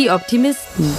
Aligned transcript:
Die 0.00 0.10
Optimisten. 0.10 0.94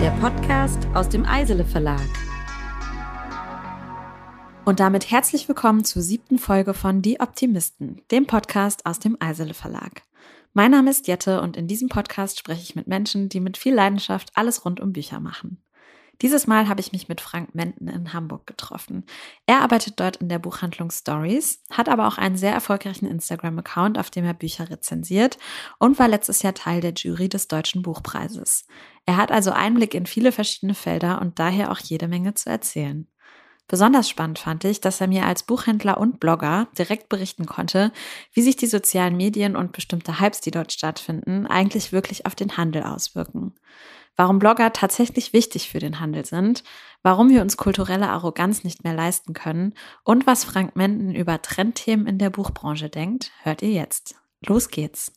Der 0.00 0.10
Podcast 0.20 0.86
aus 0.94 1.08
dem 1.08 1.26
Eisele 1.26 1.64
Verlag. 1.64 1.98
Und 4.64 4.78
damit 4.78 5.10
herzlich 5.10 5.48
willkommen 5.48 5.82
zur 5.82 6.00
siebten 6.00 6.38
Folge 6.38 6.74
von 6.74 7.02
Die 7.02 7.18
Optimisten, 7.18 8.02
dem 8.12 8.28
Podcast 8.28 8.86
aus 8.86 9.00
dem 9.00 9.16
Eisele 9.18 9.54
Verlag. 9.54 10.02
Mein 10.52 10.70
Name 10.70 10.90
ist 10.90 11.08
Jette 11.08 11.40
und 11.40 11.56
in 11.56 11.66
diesem 11.66 11.88
Podcast 11.88 12.38
spreche 12.38 12.62
ich 12.62 12.76
mit 12.76 12.86
Menschen, 12.86 13.28
die 13.28 13.40
mit 13.40 13.56
viel 13.56 13.74
Leidenschaft 13.74 14.30
alles 14.34 14.64
rund 14.64 14.78
um 14.78 14.92
Bücher 14.92 15.18
machen. 15.18 15.60
Dieses 16.20 16.48
Mal 16.48 16.68
habe 16.68 16.80
ich 16.80 16.90
mich 16.90 17.08
mit 17.08 17.20
Frank 17.20 17.54
Menten 17.54 17.86
in 17.86 18.12
Hamburg 18.12 18.44
getroffen. 18.44 19.04
Er 19.46 19.60
arbeitet 19.60 20.00
dort 20.00 20.16
in 20.16 20.28
der 20.28 20.40
Buchhandlung 20.40 20.90
Stories, 20.90 21.62
hat 21.70 21.88
aber 21.88 22.08
auch 22.08 22.18
einen 22.18 22.36
sehr 22.36 22.52
erfolgreichen 22.52 23.06
Instagram-Account, 23.06 23.98
auf 23.98 24.10
dem 24.10 24.24
er 24.24 24.34
Bücher 24.34 24.68
rezensiert 24.68 25.38
und 25.78 25.98
war 26.00 26.08
letztes 26.08 26.42
Jahr 26.42 26.54
Teil 26.54 26.80
der 26.80 26.92
Jury 26.94 27.28
des 27.28 27.46
Deutschen 27.46 27.82
Buchpreises. 27.82 28.66
Er 29.06 29.16
hat 29.16 29.30
also 29.30 29.52
Einblick 29.52 29.94
in 29.94 30.06
viele 30.06 30.32
verschiedene 30.32 30.74
Felder 30.74 31.20
und 31.20 31.38
daher 31.38 31.70
auch 31.70 31.78
jede 31.78 32.08
Menge 32.08 32.34
zu 32.34 32.50
erzählen. 32.50 33.06
Besonders 33.68 34.08
spannend 34.08 34.38
fand 34.38 34.64
ich, 34.64 34.80
dass 34.80 35.00
er 35.00 35.08
mir 35.08 35.26
als 35.26 35.44
Buchhändler 35.44 35.98
und 35.98 36.18
Blogger 36.18 36.68
direkt 36.76 37.10
berichten 37.10 37.46
konnte, 37.46 37.92
wie 38.32 38.42
sich 38.42 38.56
die 38.56 38.66
sozialen 38.66 39.16
Medien 39.16 39.54
und 39.54 39.72
bestimmte 39.72 40.18
Hypes, 40.18 40.40
die 40.40 40.50
dort 40.50 40.72
stattfinden, 40.72 41.46
eigentlich 41.46 41.92
wirklich 41.92 42.26
auf 42.26 42.34
den 42.34 42.56
Handel 42.56 42.82
auswirken 42.82 43.54
warum 44.18 44.38
Blogger 44.38 44.74
tatsächlich 44.74 45.32
wichtig 45.32 45.70
für 45.70 45.78
den 45.78 46.00
Handel 46.00 46.26
sind, 46.26 46.64
warum 47.02 47.30
wir 47.30 47.40
uns 47.40 47.56
kulturelle 47.56 48.08
Arroganz 48.08 48.64
nicht 48.64 48.84
mehr 48.84 48.92
leisten 48.92 49.32
können 49.32 49.72
und 50.04 50.26
was 50.26 50.44
Frank 50.44 50.76
Menden 50.76 51.14
über 51.14 51.40
Trendthemen 51.40 52.06
in 52.06 52.18
der 52.18 52.28
Buchbranche 52.28 52.90
denkt, 52.90 53.30
hört 53.42 53.62
ihr 53.62 53.70
jetzt. 53.70 54.16
Los 54.44 54.68
geht's. 54.68 55.12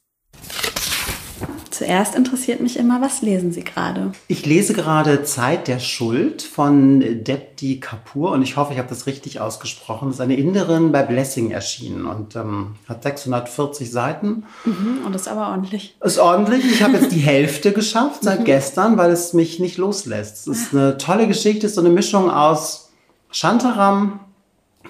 Zuerst 1.72 2.16
interessiert 2.16 2.60
mich 2.60 2.78
immer, 2.78 3.02
was 3.02 3.22
lesen 3.22 3.52
Sie 3.52 3.64
gerade? 3.64 4.12
Ich 4.28 4.46
lese 4.46 4.74
gerade 4.74 5.24
Zeit 5.24 5.68
der 5.68 5.80
Schuld 5.80 6.42
von 6.42 7.00
Depti 7.24 7.80
Kapoor 7.80 8.34
und 8.34 8.42
ich 8.42 8.58
hoffe, 8.58 8.74
ich 8.74 8.80
habe 8.80 8.90
das 8.90 9.08
richtig 9.08 9.40
ausgesprochen. 9.40 10.10
Das 10.10 10.18
ist 10.18 10.22
eine 10.22 10.36
Inderin 10.36 10.92
bei 10.92 11.02
Blessing 11.02 11.52
erschienen 11.52 12.06
und 12.06 12.36
ähm, 12.36 12.76
hat 12.88 13.04
640 13.04 13.90
Seiten. 13.90 14.44
Mhm, 14.66 15.06
und 15.06 15.16
ist 15.16 15.28
aber 15.28 15.50
ordentlich. 15.50 15.96
Ist 16.02 16.20
ordentlich. 16.20 16.66
Ich 16.66 16.84
habe 16.84 16.98
jetzt 16.98 17.12
die 17.12 17.20
Hälfte 17.22 17.72
geschafft 17.72 18.24
seit 18.24 18.42
mhm. 18.42 18.46
gestern, 18.46 18.98
weil 18.98 19.12
es 19.12 19.34
mich 19.34 19.60
nicht 19.60 19.78
loslässt. 19.78 20.48
Es 20.48 20.58
ist 20.58 20.74
eine 20.74 20.98
tolle 20.98 21.28
Geschichte, 21.28 21.68
ist 21.68 21.76
so 21.76 21.82
eine 21.82 21.90
Mischung 21.90 22.30
aus 22.30 22.92
Shantaram, 23.32 24.20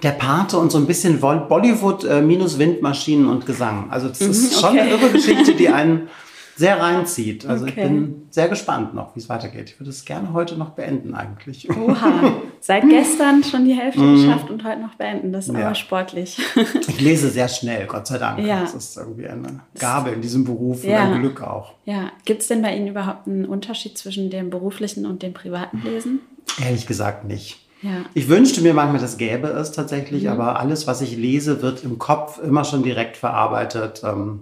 der 0.03 0.11
Pate 0.11 0.57
und 0.57 0.71
so 0.71 0.77
ein 0.77 0.87
bisschen 0.87 1.19
Bollywood 1.19 2.03
äh, 2.05 2.21
minus 2.21 2.57
Windmaschinen 2.57 3.27
und 3.27 3.45
Gesang. 3.45 3.91
Also 3.91 4.07
das 4.07 4.19
ist 4.21 4.41
mhm, 4.41 4.47
okay. 4.47 4.59
schon 4.59 4.79
eine 4.79 4.89
irre 4.89 5.09
Geschichte, 5.11 5.53
die 5.53 5.69
einen 5.69 6.09
sehr 6.61 6.79
reinzieht. 6.79 7.47
Also 7.47 7.65
okay. 7.65 7.73
ich 7.75 7.87
bin 7.87 8.27
sehr 8.29 8.47
gespannt 8.47 8.93
noch, 8.93 9.15
wie 9.15 9.19
es 9.19 9.29
weitergeht. 9.29 9.71
Ich 9.71 9.79
würde 9.79 9.89
es 9.89 10.05
gerne 10.05 10.31
heute 10.31 10.57
noch 10.57 10.69
beenden 10.69 11.15
eigentlich. 11.15 11.67
Oha, 11.71 12.33
seit 12.59 12.87
gestern 12.87 13.43
schon 13.43 13.65
die 13.65 13.73
Hälfte 13.73 13.99
mhm. 13.99 14.15
geschafft 14.15 14.51
und 14.51 14.63
heute 14.63 14.79
noch 14.79 14.93
beenden. 14.93 15.33
Das 15.33 15.47
ist 15.47 15.55
ja. 15.55 15.65
aber 15.65 15.73
sportlich. 15.73 16.37
ich 16.87 17.01
lese 17.01 17.29
sehr 17.29 17.47
schnell, 17.47 17.87
Gott 17.87 18.05
sei 18.05 18.19
Dank. 18.19 18.45
Ja. 18.45 18.61
Das 18.61 18.75
ist 18.75 18.95
irgendwie 18.95 19.27
eine 19.27 19.61
Gabe 19.79 20.11
in 20.11 20.21
diesem 20.21 20.43
Beruf 20.43 20.83
ja. 20.83 21.03
und 21.07 21.13
ein 21.13 21.21
Glück 21.21 21.41
auch. 21.41 21.73
Ja, 21.85 22.11
gibt 22.25 22.43
es 22.43 22.47
denn 22.47 22.61
bei 22.61 22.75
Ihnen 22.75 22.87
überhaupt 22.87 23.27
einen 23.27 23.45
Unterschied 23.45 23.97
zwischen 23.97 24.29
dem 24.29 24.51
beruflichen 24.51 25.07
und 25.07 25.23
dem 25.23 25.33
privaten 25.33 25.81
Lesen? 25.83 26.19
Ehrlich 26.63 26.85
gesagt 26.85 27.25
nicht. 27.25 27.57
Ja. 27.81 28.05
Ich 28.13 28.29
wünschte 28.29 28.61
mir 28.61 28.75
manchmal, 28.75 29.01
das 29.01 29.17
gäbe 29.17 29.47
es 29.47 29.71
tatsächlich, 29.71 30.25
mhm. 30.25 30.29
aber 30.29 30.59
alles, 30.59 30.85
was 30.85 31.01
ich 31.01 31.17
lese, 31.17 31.63
wird 31.63 31.83
im 31.83 31.97
Kopf 31.97 32.39
immer 32.39 32.65
schon 32.65 32.83
direkt 32.83 33.17
verarbeitet. 33.17 34.03
Ähm, 34.05 34.41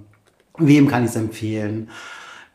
Wem 0.59 0.87
kann 0.87 1.03
ich 1.03 1.09
es 1.09 1.15
empfehlen? 1.15 1.89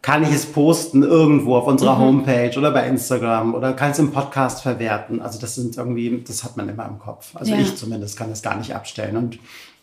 Kann 0.02 0.22
ich 0.22 0.32
es 0.32 0.46
posten 0.46 1.02
irgendwo 1.02 1.56
auf 1.56 1.66
unserer 1.66 1.96
mhm. 1.96 2.00
Homepage 2.00 2.58
oder 2.58 2.70
bei 2.70 2.86
Instagram 2.86 3.54
oder 3.54 3.72
kann 3.72 3.88
ich 3.88 3.94
es 3.94 3.98
im 4.00 4.12
Podcast 4.12 4.62
verwerten? 4.62 5.22
Also 5.22 5.40
das 5.40 5.54
sind 5.54 5.76
irgendwie, 5.76 6.22
das 6.26 6.44
hat 6.44 6.56
man 6.56 6.68
immer 6.68 6.86
im 6.86 6.98
Kopf. 6.98 7.34
Also 7.34 7.52
ja. 7.52 7.60
ich 7.60 7.76
zumindest 7.76 8.18
kann 8.18 8.28
das 8.28 8.42
gar 8.42 8.56
nicht 8.56 8.74
abstellen. 8.74 9.16
Und 9.16 9.38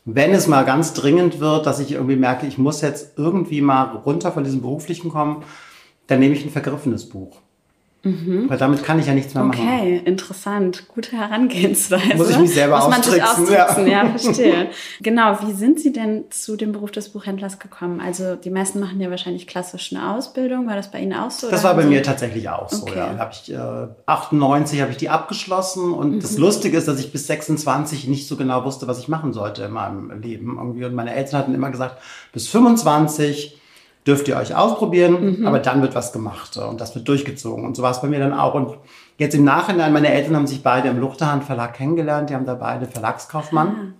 wenn 0.05 0.31
es 0.31 0.47
mal 0.47 0.63
ganz 0.63 0.93
dringend 0.93 1.39
wird, 1.39 1.65
dass 1.65 1.79
ich 1.79 1.91
irgendwie 1.91 2.15
merke, 2.15 2.45
ich 2.45 2.57
muss 2.57 2.81
jetzt 2.81 3.17
irgendwie 3.17 3.61
mal 3.61 3.97
runter 3.97 4.31
von 4.31 4.43
diesem 4.43 4.61
beruflichen 4.61 5.09
kommen, 5.09 5.43
dann 6.07 6.19
nehme 6.19 6.35
ich 6.35 6.43
ein 6.43 6.51
vergriffenes 6.51 7.09
Buch. 7.09 7.37
Mhm. 8.03 8.49
Weil 8.49 8.57
damit 8.57 8.83
kann 8.83 8.97
ich 8.97 9.05
ja 9.05 9.13
nichts 9.13 9.35
mehr 9.35 9.43
machen. 9.43 9.61
Okay, 9.61 10.01
interessant. 10.03 10.87
Gute 10.87 11.15
Herangehensweise. 11.15 12.17
Muss 12.17 12.31
ich 12.31 12.39
mich 12.39 12.53
selber 12.53 12.79
Muss 12.79 12.89
man 12.89 13.03
sich 13.03 13.23
austricksen, 13.23 13.87
ja. 13.87 14.03
ja, 14.03 14.09
verstehe. 14.17 14.69
genau, 15.01 15.37
wie 15.45 15.53
sind 15.53 15.79
Sie 15.79 15.93
denn 15.93 16.23
zu 16.31 16.55
dem 16.55 16.71
Beruf 16.71 16.89
des 16.89 17.09
Buchhändlers 17.09 17.59
gekommen? 17.59 18.01
Also 18.01 18.35
die 18.35 18.49
meisten 18.49 18.79
machen 18.79 18.99
ja 18.99 19.11
wahrscheinlich 19.11 19.45
klassisch 19.45 19.93
eine 19.93 20.15
Ausbildung. 20.15 20.67
War 20.67 20.75
das 20.75 20.89
bei 20.89 20.99
Ihnen 20.99 21.13
auch 21.13 21.29
so? 21.29 21.51
Das 21.51 21.63
war 21.63 21.75
bei 21.75 21.85
mir 21.85 22.01
tatsächlich 22.01 22.49
auch 22.49 22.69
so, 22.69 22.81
okay. 22.83 22.97
ja. 22.97 23.17
Hab 23.19 23.33
ich, 23.33 23.53
äh, 23.53 23.87
98 24.07 24.81
habe 24.81 24.91
ich 24.91 24.97
die 24.97 25.09
abgeschlossen 25.09 25.93
und 25.93 26.15
mhm. 26.15 26.19
das 26.21 26.39
Lustige 26.39 26.77
ist, 26.77 26.87
dass 26.87 26.99
ich 26.99 27.11
bis 27.11 27.27
26 27.27 28.07
nicht 28.07 28.27
so 28.27 28.35
genau 28.35 28.65
wusste, 28.65 28.87
was 28.87 28.97
ich 28.97 29.09
machen 29.09 29.31
sollte 29.31 29.65
in 29.65 29.71
meinem 29.71 30.19
Leben. 30.19 30.57
Irgendwie. 30.57 30.85
Und 30.85 30.95
meine 30.95 31.13
Eltern 31.13 31.39
hatten 31.39 31.53
immer 31.53 31.69
gesagt, 31.69 32.01
bis 32.33 32.47
25 32.47 33.60
dürft 34.05 34.27
ihr 34.27 34.37
euch 34.37 34.55
ausprobieren, 34.55 35.39
mhm. 35.39 35.47
aber 35.47 35.59
dann 35.59 35.81
wird 35.81 35.93
was 35.93 36.11
gemacht 36.11 36.57
und 36.57 36.81
das 36.81 36.95
wird 36.95 37.07
durchgezogen. 37.07 37.65
Und 37.65 37.75
so 37.75 37.83
war 37.83 37.91
es 37.91 38.01
bei 38.01 38.07
mir 38.07 38.19
dann 38.19 38.33
auch. 38.33 38.55
Und 38.55 38.77
jetzt 39.17 39.35
im 39.35 39.43
Nachhinein, 39.43 39.93
meine 39.93 40.11
Eltern 40.11 40.35
haben 40.35 40.47
sich 40.47 40.63
beide 40.63 40.89
im 40.89 40.99
Luchterhand 40.99 41.43
Verlag 41.43 41.75
kennengelernt, 41.75 42.29
die 42.29 42.35
haben 42.35 42.45
da 42.45 42.55
beide 42.55 42.87
Verlagskaufmann. 42.87 43.67
Ah. 43.67 43.93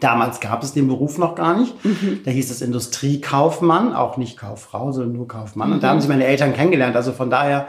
Damals 0.00 0.40
gab 0.40 0.62
es 0.62 0.72
den 0.74 0.88
Beruf 0.88 1.16
noch 1.16 1.34
gar 1.36 1.58
nicht. 1.58 1.82
Mhm. 1.84 2.20
Da 2.24 2.30
hieß 2.30 2.50
es 2.50 2.60
Industriekaufmann, 2.60 3.94
auch 3.94 4.16
nicht 4.16 4.36
Kauffrau, 4.36 4.92
sondern 4.92 5.14
nur 5.14 5.28
Kaufmann. 5.28 5.68
Mhm. 5.68 5.74
Und 5.76 5.82
da 5.82 5.88
haben 5.88 6.00
sich 6.00 6.08
meine 6.08 6.26
Eltern 6.26 6.52
kennengelernt. 6.52 6.96
Also 6.96 7.12
von 7.12 7.30
daher 7.30 7.68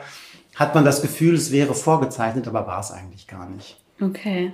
hat 0.56 0.76
man 0.76 0.84
das 0.84 1.02
Gefühl, 1.02 1.36
es 1.36 1.52
wäre 1.52 1.74
vorgezeichnet, 1.74 2.48
aber 2.48 2.68
war 2.68 2.80
es 2.80 2.92
eigentlich 2.92 3.28
gar 3.28 3.48
nicht. 3.48 3.78
Okay. 4.02 4.52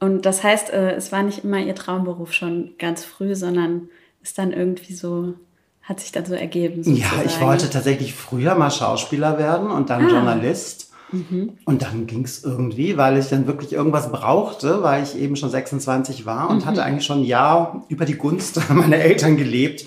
Und 0.00 0.26
das 0.26 0.42
heißt, 0.42 0.70
äh, 0.70 0.94
es 0.94 1.12
war 1.12 1.22
nicht 1.22 1.44
immer 1.44 1.58
Ihr 1.58 1.76
Traumberuf 1.76 2.32
schon 2.32 2.72
ganz 2.78 3.04
früh, 3.04 3.36
sondern 3.36 3.88
ist 4.22 4.38
dann 4.38 4.52
irgendwie 4.52 4.94
so 4.94 5.34
hat 5.82 6.00
sich 6.00 6.12
dann 6.12 6.24
so 6.24 6.34
ergeben. 6.34 6.84
Sozusagen. 6.84 7.16
Ja, 7.16 7.24
ich 7.26 7.40
wollte 7.40 7.68
tatsächlich 7.68 8.14
früher 8.14 8.54
mal 8.54 8.70
Schauspieler 8.70 9.38
werden 9.38 9.70
und 9.70 9.90
dann 9.90 10.06
ah. 10.06 10.08
Journalist. 10.08 10.90
Mhm. 11.10 11.58
Und 11.64 11.82
dann 11.82 12.06
ging 12.06 12.24
es 12.24 12.42
irgendwie, 12.42 12.96
weil 12.96 13.18
ich 13.18 13.28
dann 13.28 13.46
wirklich 13.46 13.72
irgendwas 13.72 14.10
brauchte, 14.10 14.82
weil 14.82 15.02
ich 15.02 15.16
eben 15.16 15.36
schon 15.36 15.50
26 15.50 16.24
war 16.24 16.48
und 16.48 16.64
mhm. 16.64 16.66
hatte 16.66 16.82
eigentlich 16.82 17.04
schon 17.04 17.20
ein 17.20 17.24
Jahr 17.24 17.84
über 17.88 18.04
die 18.04 18.16
Gunst 18.16 18.60
meiner 18.70 18.96
Eltern 18.96 19.36
gelebt. 19.36 19.86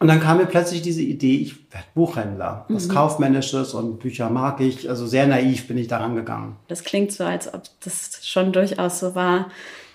Und 0.00 0.08
dann 0.08 0.20
kam 0.20 0.38
mir 0.38 0.46
plötzlich 0.46 0.82
diese 0.82 1.02
Idee, 1.02 1.36
ich 1.36 1.72
werde 1.72 1.86
Buchhändler. 1.94 2.66
Was 2.68 2.88
mhm. 2.88 2.92
Kaufmännisches 2.92 3.74
und 3.74 4.00
Bücher 4.00 4.28
mag 4.28 4.60
ich. 4.60 4.88
Also 4.88 5.06
sehr 5.06 5.26
naiv 5.26 5.68
bin 5.68 5.78
ich 5.78 5.88
daran 5.88 6.14
gegangen. 6.14 6.56
Das 6.68 6.84
klingt 6.84 7.12
so, 7.12 7.24
als 7.24 7.52
ob 7.52 7.62
das 7.84 8.20
schon 8.22 8.52
durchaus 8.52 9.00
so 9.00 9.14
war, 9.14 9.50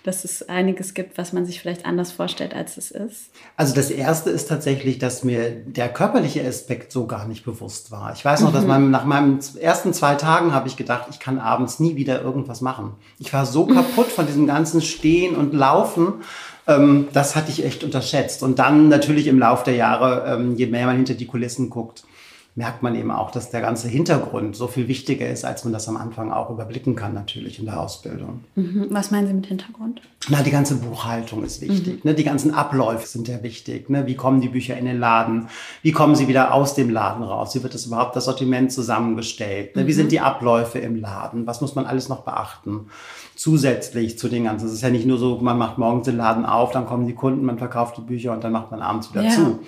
dass 0.10 0.26
es 0.26 0.50
einiges 0.50 0.96
gibt, 0.96 1.20
was 1.20 1.34
man 1.34 1.46
sich 1.46 1.62
vielleicht 1.62 1.86
anders 1.86 2.12
vorstellt, 2.12 2.56
als 2.56 2.78
es 2.78 2.90
ist? 2.90 3.30
Also 3.56 3.76
das 3.76 3.92
Erste 3.92 4.32
ist 4.32 4.50
tatsächlich, 4.50 4.98
dass 4.98 5.24
mir 5.24 5.52
der 5.52 5.88
körperliche 5.88 6.44
Aspekt 6.48 6.92
so 6.92 7.06
gar 7.06 7.28
nicht 7.28 7.46
bewusst 7.46 7.92
war. 7.92 8.12
Ich 8.16 8.26
weiß 8.26 8.42
noch, 8.42 8.50
mhm. 8.50 8.56
dass 8.56 8.66
man, 8.66 8.90
nach 8.90 9.06
meinen 9.06 9.40
ersten 9.62 9.94
zwei 9.94 10.16
Tagen 10.16 10.52
habe 10.52 10.68
ich 10.68 10.78
gedacht, 10.78 11.06
ich 11.12 11.20
kann 11.20 11.38
abends 11.38 11.80
nie 11.80 11.96
wieder 11.96 12.24
irgendwas 12.24 12.62
machen. 12.62 12.94
Ich 13.20 13.32
war 13.34 13.46
so 13.46 13.68
kaputt 13.68 14.08
von 14.08 14.26
diesem 14.26 14.48
ganzen 14.48 14.82
Stehen 14.82 15.36
und 15.36 15.54
Laufen. 15.54 16.16
Ähm, 16.66 17.08
das 17.14 17.36
hatte 17.36 17.52
ich 17.52 17.64
echt 17.64 17.84
unterschätzt. 17.84 18.42
Und 18.42 18.58
dann 18.58 18.90
natürlich 18.90 19.28
im 19.28 19.38
Laufe 19.38 19.66
der 19.66 19.76
Jahre, 19.76 20.26
ähm, 20.26 20.56
je 20.56 20.66
mehr 20.66 20.88
man 20.88 20.96
hinter 20.96 21.14
die 21.14 21.28
Kulissen 21.28 21.70
guckt, 21.70 22.04
merkt 22.60 22.84
man 22.84 22.94
eben 22.94 23.10
auch, 23.10 23.32
dass 23.32 23.52
der 23.52 23.62
ganze 23.62 23.88
Hintergrund 23.88 24.54
so 24.54 24.68
viel 24.68 24.90
wichtiger 24.90 25.30
ist, 25.30 25.46
als 25.46 25.64
man 25.64 25.72
das 25.72 25.88
am 25.88 25.96
Anfang 25.96 26.30
auch 26.34 26.50
überblicken 26.50 26.94
kann, 26.94 27.14
natürlich 27.14 27.58
in 27.58 27.64
der 27.64 27.80
Ausbildung. 27.80 28.44
Mhm. 28.56 28.88
Was 28.90 29.12
meinen 29.12 29.28
Sie 29.28 29.34
mit 29.34 29.46
Hintergrund? 29.46 30.02
Na, 30.28 30.42
die 30.44 30.52
ganze 30.52 30.76
Buchhaltung 30.76 31.46
ist 31.46 31.62
wichtig. 31.62 32.04
Mhm. 32.04 32.10
Ne? 32.10 32.16
Die 32.16 32.26
ganzen 32.26 32.54
Abläufe 32.54 33.08
sind 33.08 33.30
ja 33.30 33.42
wichtig. 33.44 33.90
Ne? 33.90 34.08
Wie 34.08 34.16
kommen 34.16 34.42
die 34.42 34.50
Bücher 34.50 34.78
in 34.78 34.84
den 34.84 35.00
Laden? 35.00 35.48
Wie 35.84 35.94
kommen 35.94 36.16
sie 36.16 36.28
wieder 36.28 36.54
aus 36.54 36.76
dem 36.76 36.90
Laden 36.90 37.24
raus? 37.24 37.56
Wie 37.56 37.64
wird 37.64 37.74
das 37.74 37.86
überhaupt 37.86 38.18
das 38.18 38.26
Sortiment 38.26 38.74
zusammengestellt? 38.74 39.78
Ne? 39.78 39.88
Wie 39.88 39.94
sind 39.94 40.08
mhm. 40.08 40.10
die 40.10 40.20
Abläufe 40.20 40.80
im 40.80 40.98
Laden? 40.98 41.48
Was 41.48 41.62
muss 41.62 41.76
man 41.76 41.86
alles 41.86 42.10
noch 42.10 42.26
beachten? 42.26 42.88
Zusätzlich 43.38 44.20
zu 44.20 44.28
den 44.28 44.44
ganzen. 44.44 44.66
Es 44.66 44.74
ist 44.74 44.82
ja 44.82 44.90
nicht 44.90 45.06
nur 45.06 45.18
so, 45.18 45.38
man 45.38 45.58
macht 45.58 45.78
morgens 45.78 46.04
den 46.04 46.18
Laden 46.18 46.46
auf, 46.46 46.72
dann 46.72 46.86
kommen 46.86 47.08
die 47.08 47.16
Kunden, 47.16 47.46
man 47.46 47.58
verkauft 47.58 47.96
die 47.96 48.02
Bücher 48.02 48.34
und 48.34 48.44
dann 48.44 48.52
macht 48.52 48.70
man 48.70 48.82
abends 48.82 49.14
wieder 49.14 49.24
ja. 49.24 49.30
zu 49.30 49.60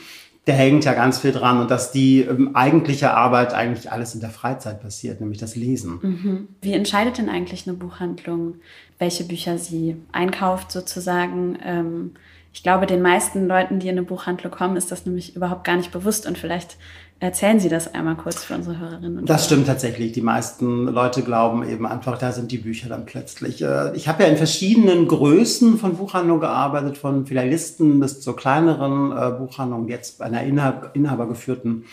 der 0.47 0.55
hängt 0.55 0.85
ja 0.85 0.93
ganz 0.93 1.19
viel 1.19 1.31
dran 1.31 1.59
und 1.59 1.69
dass 1.69 1.91
die 1.91 2.21
ähm, 2.21 2.55
eigentliche 2.55 3.13
Arbeit 3.13 3.53
eigentlich 3.53 3.91
alles 3.91 4.15
in 4.15 4.21
der 4.21 4.31
Freizeit 4.31 4.81
passiert, 4.81 5.21
nämlich 5.21 5.39
das 5.39 5.55
Lesen. 5.55 5.99
Mhm. 6.01 6.47
Wie 6.61 6.73
entscheidet 6.73 7.19
denn 7.19 7.29
eigentlich 7.29 7.67
eine 7.67 7.77
Buchhandlung, 7.77 8.55
welche 8.97 9.23
Bücher 9.23 9.57
sie 9.59 9.97
einkauft 10.11 10.71
sozusagen. 10.71 11.59
Ähm, 11.63 12.11
ich 12.53 12.63
glaube, 12.63 12.87
den 12.87 13.01
meisten 13.01 13.47
Leuten, 13.47 13.79
die 13.79 13.87
in 13.87 13.97
eine 13.97 14.05
Buchhandlung 14.05 14.51
kommen, 14.51 14.77
ist 14.77 14.91
das 14.91 15.05
nämlich 15.05 15.35
überhaupt 15.35 15.63
gar 15.63 15.77
nicht 15.77 15.91
bewusst 15.91 16.27
und 16.27 16.37
vielleicht 16.37 16.77
Erzählen 17.21 17.59
Sie 17.59 17.69
das 17.69 17.93
einmal 17.93 18.15
kurz 18.15 18.43
für 18.43 18.55
unsere 18.55 18.79
Hörerinnen 18.79 19.19
und 19.19 19.29
Das 19.29 19.45
stimmt 19.45 19.67
tatsächlich. 19.67 20.11
Die 20.11 20.23
meisten 20.23 20.87
Leute 20.87 21.21
glauben 21.21 21.63
eben 21.69 21.85
einfach, 21.85 22.17
da 22.17 22.31
sind 22.31 22.51
die 22.51 22.57
Bücher 22.57 22.89
dann 22.89 23.05
plötzlich. 23.05 23.61
Äh, 23.61 23.95
ich 23.95 24.07
habe 24.07 24.23
ja 24.23 24.29
in 24.29 24.37
verschiedenen 24.37 25.07
Größen 25.07 25.77
von 25.77 25.97
Buchhandlungen 25.97 26.41
gearbeitet, 26.41 26.97
von 26.97 27.27
Filialisten 27.27 27.99
bis 27.99 28.21
zur 28.21 28.35
kleineren 28.35 29.11
äh, 29.11 29.37
Buchhandlung, 29.37 29.87
jetzt 29.87 30.17
bei 30.17 30.25
einer 30.25 30.41
inhabergeführten 30.41 31.85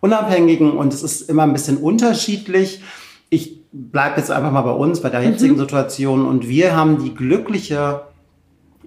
Unabhängigen. 0.00 0.72
Und 0.72 0.92
es 0.92 1.02
ist 1.02 1.22
immer 1.30 1.44
ein 1.44 1.54
bisschen 1.54 1.78
unterschiedlich. 1.78 2.82
Ich 3.30 3.62
bleibe 3.72 4.18
jetzt 4.18 4.30
einfach 4.30 4.52
mal 4.52 4.60
bei 4.60 4.72
uns, 4.72 5.00
bei 5.00 5.08
der 5.08 5.22
jetzigen 5.22 5.54
mhm. 5.54 5.60
Situation. 5.60 6.26
Und 6.26 6.50
wir 6.50 6.76
haben 6.76 7.02
die 7.02 7.14
glückliche 7.14 8.02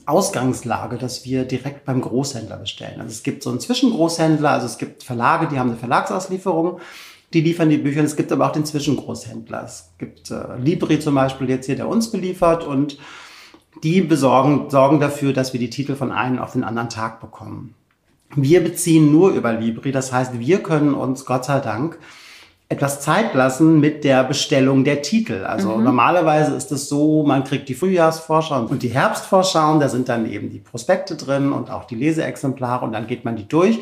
Ausgangslage, 0.09 0.97
dass 0.97 1.23
wir 1.23 1.45
direkt 1.45 1.85
beim 1.85 2.01
Großhändler 2.01 2.57
bestellen. 2.57 2.99
Also 2.99 3.11
es 3.11 3.23
gibt 3.23 3.43
so 3.43 3.49
einen 3.51 3.59
Zwischengroßhändler, 3.59 4.49
also 4.49 4.65
es 4.65 4.77
gibt 4.77 5.03
Verlage, 5.03 5.47
die 5.47 5.59
haben 5.59 5.69
eine 5.69 5.77
Verlagsauslieferung, 5.77 6.79
die 7.33 7.41
liefern 7.41 7.69
die 7.69 7.77
Bücher. 7.77 7.99
Und 7.99 8.07
es 8.07 8.15
gibt 8.15 8.31
aber 8.31 8.47
auch 8.47 8.51
den 8.51 8.65
Zwischengroßhändler. 8.65 9.63
Es 9.63 9.91
gibt 9.99 10.31
äh, 10.31 10.57
Libri 10.57 10.99
zum 10.99 11.15
Beispiel 11.15 11.49
jetzt 11.49 11.67
hier, 11.67 11.75
der 11.75 11.87
uns 11.87 12.11
beliefert 12.11 12.63
und 12.63 12.97
die 13.83 14.01
besorgen, 14.01 14.69
sorgen 14.69 14.99
dafür, 14.99 15.31
dass 15.31 15.53
wir 15.53 15.59
die 15.59 15.69
Titel 15.69 15.95
von 15.95 16.11
einem 16.11 16.39
auf 16.39 16.53
den 16.53 16.63
anderen 16.63 16.89
Tag 16.89 17.21
bekommen. 17.21 17.75
Wir 18.35 18.63
beziehen 18.63 19.11
nur 19.11 19.31
über 19.31 19.53
Libri, 19.53 19.91
das 19.91 20.11
heißt, 20.11 20.39
wir 20.39 20.61
können 20.61 20.93
uns 20.93 21.25
Gott 21.25 21.45
sei 21.45 21.59
Dank 21.59 21.97
etwas 22.71 23.01
Zeit 23.01 23.33
lassen 23.33 23.79
mit 23.79 24.03
der 24.03 24.23
Bestellung 24.23 24.83
der 24.83 25.01
Titel. 25.01 25.43
Also 25.43 25.75
mhm. 25.75 25.83
normalerweise 25.83 26.53
ist 26.53 26.71
es 26.71 26.87
so, 26.87 27.23
man 27.23 27.43
kriegt 27.43 27.67
die 27.67 27.73
Frühjahrsvorschau 27.73 28.67
und 28.67 28.83
die 28.83 28.89
Herbstvorschau, 28.89 29.79
da 29.79 29.89
sind 29.89 30.07
dann 30.07 30.29
eben 30.29 30.51
die 30.51 30.59
Prospekte 30.59 31.15
drin 31.15 31.51
und 31.51 31.71
auch 31.71 31.85
die 31.85 31.95
Leseexemplare 31.95 32.85
und 32.85 32.91
dann 32.91 33.07
geht 33.07 33.25
man 33.25 33.35
die 33.35 33.47
durch 33.47 33.79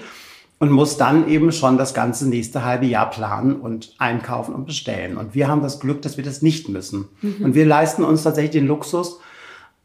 und 0.60 0.72
muss 0.72 0.96
dann 0.96 1.28
eben 1.28 1.52
schon 1.52 1.78
das 1.78 1.94
ganze 1.94 2.30
nächste 2.30 2.64
halbe 2.64 2.86
Jahr 2.86 3.10
planen 3.10 3.58
und 3.58 3.94
einkaufen 3.98 4.56
und 4.56 4.66
bestellen. 4.66 5.18
Und 5.18 5.36
wir 5.36 5.50
haben 5.50 5.62
das 5.62 5.82
Glück, 5.82 6.02
dass 6.02 6.16
wir 6.16 6.24
das 6.24 6.42
nicht 6.42 6.70
müssen. 6.70 7.10
Mhm. 7.22 7.44
Und 7.44 7.56
wir 7.56 7.66
leisten 7.66 8.06
uns 8.06 8.24
tatsächlich 8.24 8.52
den 8.52 8.68
Luxus, 8.68 9.20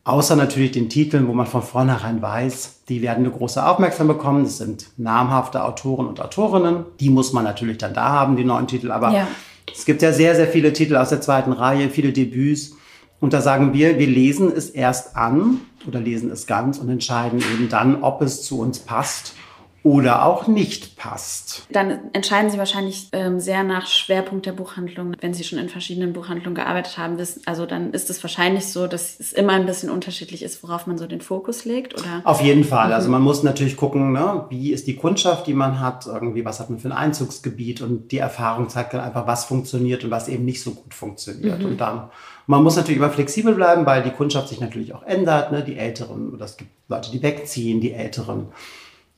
Außer 0.04 0.34
natürlich 0.34 0.72
den 0.72 0.88
Titeln, 0.88 1.28
wo 1.28 1.32
man 1.32 1.46
von 1.46 1.62
vornherein 1.62 2.20
weiß, 2.20 2.82
die 2.88 3.02
werden 3.02 3.24
eine 3.24 3.32
große 3.32 3.64
Aufmerksamkeit 3.64 4.16
bekommen. 4.16 4.42
Das 4.42 4.58
sind 4.58 4.86
namhafte 4.96 5.64
Autoren 5.64 6.08
und 6.08 6.20
Autorinnen. 6.20 6.84
Die 6.98 7.08
muss 7.08 7.32
man 7.32 7.44
natürlich 7.44 7.78
dann 7.78 7.94
da 7.94 8.08
haben, 8.08 8.36
die 8.36 8.44
neuen 8.44 8.66
Titel. 8.66 8.90
Aber 8.90 9.12
ja. 9.12 9.28
es 9.72 9.84
gibt 9.84 10.02
ja 10.02 10.12
sehr, 10.12 10.34
sehr 10.34 10.48
viele 10.48 10.72
Titel 10.72 10.96
aus 10.96 11.10
der 11.10 11.20
zweiten 11.20 11.52
Reihe, 11.52 11.88
viele 11.88 12.12
Debüts. 12.12 12.72
Und 13.20 13.32
da 13.32 13.40
sagen 13.40 13.72
wir, 13.74 14.00
wir 14.00 14.08
lesen 14.08 14.50
es 14.50 14.70
erst 14.70 15.14
an 15.14 15.60
oder 15.86 16.00
lesen 16.00 16.30
es 16.30 16.48
ganz 16.48 16.78
und 16.78 16.88
entscheiden 16.88 17.38
eben 17.38 17.68
dann, 17.68 18.02
ob 18.02 18.22
es 18.22 18.42
zu 18.42 18.58
uns 18.58 18.80
passt 18.80 19.34
oder 19.84 20.24
auch 20.24 20.46
nicht 20.46 20.96
passt. 20.96 21.66
Dann 21.70 22.10
entscheiden 22.12 22.50
Sie 22.50 22.58
wahrscheinlich 22.58 23.08
ähm, 23.12 23.40
sehr 23.40 23.64
nach 23.64 23.86
Schwerpunkt 23.86 24.46
der 24.46 24.52
Buchhandlung. 24.52 25.16
Wenn 25.20 25.34
Sie 25.34 25.42
schon 25.42 25.58
in 25.58 25.68
verschiedenen 25.68 26.12
Buchhandlungen 26.12 26.54
gearbeitet 26.54 26.98
haben, 26.98 27.18
wissen, 27.18 27.42
also 27.46 27.66
dann 27.66 27.92
ist 27.92 28.08
es 28.08 28.22
wahrscheinlich 28.22 28.66
so, 28.66 28.86
dass 28.86 29.18
es 29.18 29.32
immer 29.32 29.54
ein 29.54 29.66
bisschen 29.66 29.90
unterschiedlich 29.90 30.42
ist, 30.42 30.62
worauf 30.62 30.86
man 30.86 30.98
so 30.98 31.06
den 31.06 31.20
Fokus 31.20 31.64
legt, 31.64 31.94
oder? 31.98 32.22
Auf 32.24 32.40
jeden 32.40 32.62
Fall. 32.64 32.88
Mhm. 32.88 32.94
Also 32.94 33.10
man 33.10 33.22
muss 33.22 33.42
natürlich 33.42 33.76
gucken, 33.76 34.12
ne, 34.12 34.46
wie 34.50 34.72
ist 34.72 34.86
die 34.86 34.96
Kundschaft, 34.96 35.48
die 35.48 35.54
man 35.54 35.80
hat, 35.80 36.06
irgendwie, 36.06 36.44
was 36.44 36.60
hat 36.60 36.70
man 36.70 36.78
für 36.78 36.88
ein 36.88 36.92
Einzugsgebiet 36.92 37.80
und 37.80 38.12
die 38.12 38.18
Erfahrung 38.18 38.68
zeigt 38.68 38.94
dann 38.94 39.00
einfach, 39.00 39.26
was 39.26 39.44
funktioniert 39.46 40.04
und 40.04 40.10
was 40.12 40.28
eben 40.28 40.44
nicht 40.44 40.62
so 40.62 40.72
gut 40.72 40.94
funktioniert. 40.94 41.58
Mhm. 41.58 41.66
Und 41.66 41.80
dann 41.80 42.10
man 42.46 42.62
muss 42.62 42.76
natürlich 42.76 42.98
immer 42.98 43.10
flexibel 43.10 43.54
bleiben, 43.54 43.86
weil 43.86 44.02
die 44.02 44.10
Kundschaft 44.10 44.48
sich 44.48 44.60
natürlich 44.60 44.94
auch 44.94 45.04
ändert. 45.04 45.52
Ne? 45.52 45.62
Die 45.62 45.76
Älteren, 45.76 46.32
oder 46.34 46.44
es 46.44 46.56
gibt 46.56 46.70
Leute, 46.88 47.10
die 47.10 47.22
wegziehen, 47.22 47.80
die 47.80 47.92
Älteren 47.92 48.48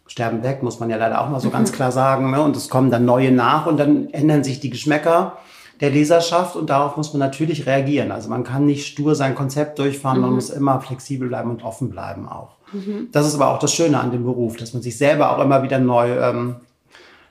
sterben 0.06 0.42
weg, 0.42 0.62
muss 0.62 0.80
man 0.80 0.90
ja 0.90 0.96
leider 0.96 1.20
auch 1.20 1.28
mal 1.28 1.40
so 1.40 1.50
ganz 1.50 1.70
mhm. 1.70 1.76
klar 1.76 1.92
sagen. 1.92 2.30
Ne? 2.30 2.42
Und 2.42 2.56
es 2.56 2.68
kommen 2.68 2.90
dann 2.90 3.04
neue 3.04 3.32
nach 3.32 3.66
und 3.66 3.78
dann 3.78 4.10
ändern 4.10 4.44
sich 4.44 4.60
die 4.60 4.70
Geschmäcker 4.70 5.38
der 5.80 5.90
Leserschaft 5.90 6.56
und 6.56 6.70
darauf 6.70 6.96
muss 6.96 7.12
man 7.12 7.20
natürlich 7.20 7.66
reagieren. 7.66 8.12
Also 8.12 8.28
man 8.28 8.44
kann 8.44 8.64
nicht 8.66 8.86
stur 8.86 9.14
sein 9.14 9.34
Konzept 9.34 9.78
durchfahren, 9.78 10.18
mhm. 10.18 10.24
man 10.24 10.34
muss 10.34 10.50
immer 10.50 10.80
flexibel 10.80 11.28
bleiben 11.28 11.50
und 11.50 11.64
offen 11.64 11.90
bleiben 11.90 12.28
auch. 12.28 12.56
Mhm. 12.72 13.08
Das 13.12 13.26
ist 13.26 13.34
aber 13.34 13.48
auch 13.50 13.58
das 13.58 13.72
Schöne 13.72 13.98
an 13.98 14.10
dem 14.10 14.24
Beruf, 14.24 14.56
dass 14.56 14.72
man 14.72 14.82
sich 14.82 14.96
selber 14.96 15.36
auch 15.36 15.42
immer 15.42 15.62
wieder 15.62 15.78
neu 15.78 16.16
ähm, 16.16 16.56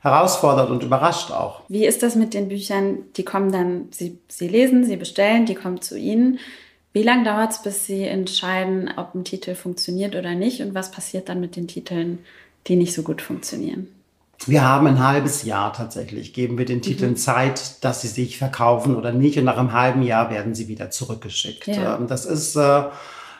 herausfordert 0.01 0.69
und 0.69 0.83
überrascht 0.83 1.31
auch. 1.31 1.61
Wie 1.69 1.85
ist 1.85 2.03
das 2.03 2.15
mit 2.15 2.33
den 2.33 2.49
Büchern? 2.49 2.99
Die 3.15 3.23
kommen 3.23 3.51
dann, 3.51 3.87
Sie, 3.91 4.19
Sie 4.27 4.47
lesen, 4.49 4.83
Sie 4.83 4.97
bestellen, 4.97 5.45
die 5.45 5.55
kommen 5.55 5.81
zu 5.81 5.97
Ihnen. 5.97 6.39
Wie 6.91 7.03
lange 7.03 7.23
dauert 7.23 7.51
es, 7.51 7.61
bis 7.61 7.85
Sie 7.85 8.03
entscheiden, 8.03 8.91
ob 8.97 9.15
ein 9.15 9.23
Titel 9.23 9.55
funktioniert 9.55 10.15
oder 10.15 10.35
nicht? 10.35 10.61
Und 10.61 10.75
was 10.75 10.91
passiert 10.91 11.29
dann 11.29 11.39
mit 11.39 11.55
den 11.55 11.67
Titeln, 11.67 12.19
die 12.67 12.75
nicht 12.75 12.93
so 12.93 13.03
gut 13.03 13.21
funktionieren? 13.21 13.87
Wir 14.45 14.67
haben 14.67 14.87
ein 14.87 15.05
halbes 15.05 15.43
Jahr 15.43 15.73
tatsächlich, 15.73 16.33
geben 16.33 16.57
wir 16.57 16.65
den 16.65 16.81
Titeln 16.81 17.11
mhm. 17.11 17.17
Zeit, 17.17 17.83
dass 17.83 18.01
sie 18.01 18.07
sich 18.07 18.37
verkaufen 18.37 18.95
oder 18.95 19.11
nicht. 19.11 19.37
Und 19.37 19.45
nach 19.45 19.57
einem 19.57 19.73
halben 19.73 20.01
Jahr 20.01 20.29
werden 20.31 20.53
sie 20.53 20.67
wieder 20.67 20.89
zurückgeschickt. 20.89 21.67
Ja. 21.67 21.95
Ähm, 21.95 22.07
das 22.07 22.25
ist 22.25 22.55
äh, 22.55 22.83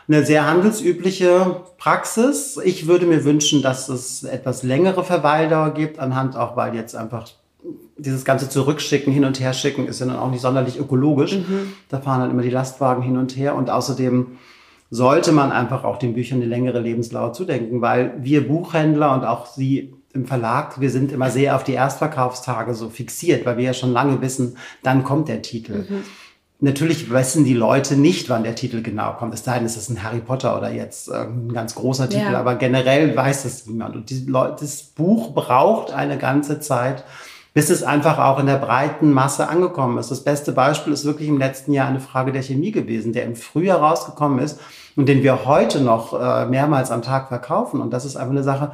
eine 0.08 0.24
sehr 0.24 0.46
handelsübliche 0.46 1.62
Praxis. 1.78 2.58
Ich 2.62 2.86
würde 2.86 3.06
mir 3.06 3.24
wünschen, 3.24 3.62
dass 3.62 3.88
es 3.88 4.22
etwas 4.22 4.62
längere 4.62 5.04
Verweildauer 5.04 5.74
gibt, 5.74 5.98
anhand 5.98 6.36
auch, 6.36 6.56
weil 6.56 6.74
jetzt 6.74 6.94
einfach 6.94 7.28
dieses 7.96 8.24
ganze 8.24 8.48
Zurückschicken, 8.48 9.12
hin 9.12 9.24
und 9.24 9.40
her 9.40 9.52
schicken, 9.52 9.86
ist 9.86 10.00
ja 10.00 10.06
dann 10.06 10.16
auch 10.16 10.30
nicht 10.30 10.42
sonderlich 10.42 10.78
ökologisch. 10.78 11.34
Mhm. 11.34 11.72
Da 11.88 12.00
fahren 12.00 12.20
dann 12.20 12.30
immer 12.30 12.42
die 12.42 12.50
Lastwagen 12.50 13.02
hin 13.02 13.16
und 13.16 13.36
her. 13.36 13.54
Und 13.54 13.70
außerdem 13.70 14.38
sollte 14.94 15.32
man 15.32 15.50
einfach 15.50 15.82
auch 15.82 15.98
den 15.98 16.14
Büchern 16.14 16.40
eine 16.40 16.46
längere 16.46 16.78
Lebensdauer 16.78 17.32
zudenken, 17.32 17.80
weil 17.80 18.14
wir 18.20 18.46
Buchhändler 18.46 19.12
und 19.12 19.24
auch 19.24 19.46
Sie 19.46 19.92
im 20.12 20.24
Verlag, 20.24 20.80
wir 20.80 20.88
sind 20.88 21.10
immer 21.10 21.30
sehr 21.30 21.56
auf 21.56 21.64
die 21.64 21.72
Erstverkaufstage 21.72 22.74
so 22.74 22.88
fixiert, 22.90 23.44
weil 23.44 23.56
wir 23.56 23.64
ja 23.64 23.74
schon 23.74 23.92
lange 23.92 24.20
wissen, 24.20 24.56
dann 24.84 25.02
kommt 25.02 25.26
der 25.26 25.42
Titel. 25.42 25.86
Mhm. 25.88 26.04
Natürlich 26.60 27.10
wissen 27.10 27.44
die 27.44 27.54
Leute 27.54 27.96
nicht, 27.96 28.30
wann 28.30 28.44
der 28.44 28.54
Titel 28.54 28.82
genau 28.82 29.14
kommt. 29.14 29.34
Es 29.34 29.42
sei 29.42 29.56
denn, 29.56 29.66
es 29.66 29.76
ist 29.76 29.90
ein 29.90 30.04
Harry 30.04 30.20
Potter 30.20 30.56
oder 30.56 30.72
jetzt 30.72 31.10
ein 31.10 31.52
ganz 31.52 31.74
großer 31.74 32.08
Titel, 32.08 32.30
ja. 32.30 32.38
aber 32.38 32.54
generell 32.54 33.16
weiß 33.16 33.46
es 33.46 33.66
niemand. 33.66 33.96
Und 33.96 34.10
die 34.10 34.24
Leute, 34.26 34.58
das 34.60 34.80
Buch 34.84 35.34
braucht 35.34 35.92
eine 35.92 36.18
ganze 36.18 36.60
Zeit, 36.60 37.02
bis 37.54 37.70
es 37.70 37.84
einfach 37.84 38.18
auch 38.18 38.40
in 38.40 38.46
der 38.46 38.56
breiten 38.56 39.12
Masse 39.12 39.48
angekommen 39.48 39.96
ist. 39.98 40.10
Das 40.10 40.24
beste 40.24 40.50
Beispiel 40.50 40.92
ist 40.92 41.04
wirklich 41.04 41.28
im 41.28 41.38
letzten 41.38 41.72
Jahr 41.72 41.86
eine 41.86 42.00
Frage 42.00 42.32
der 42.32 42.42
Chemie 42.42 42.72
gewesen, 42.72 43.12
der 43.12 43.24
im 43.24 43.36
Frühjahr 43.36 43.78
rausgekommen 43.78 44.40
ist 44.40 44.60
und 44.96 45.08
den 45.08 45.22
wir 45.22 45.46
heute 45.46 45.80
noch 45.80 46.20
äh, 46.20 46.46
mehrmals 46.46 46.90
am 46.90 47.02
Tag 47.02 47.28
verkaufen. 47.28 47.80
Und 47.80 47.92
das 47.92 48.04
ist 48.04 48.16
einfach 48.16 48.32
eine 48.32 48.42
Sache, 48.42 48.72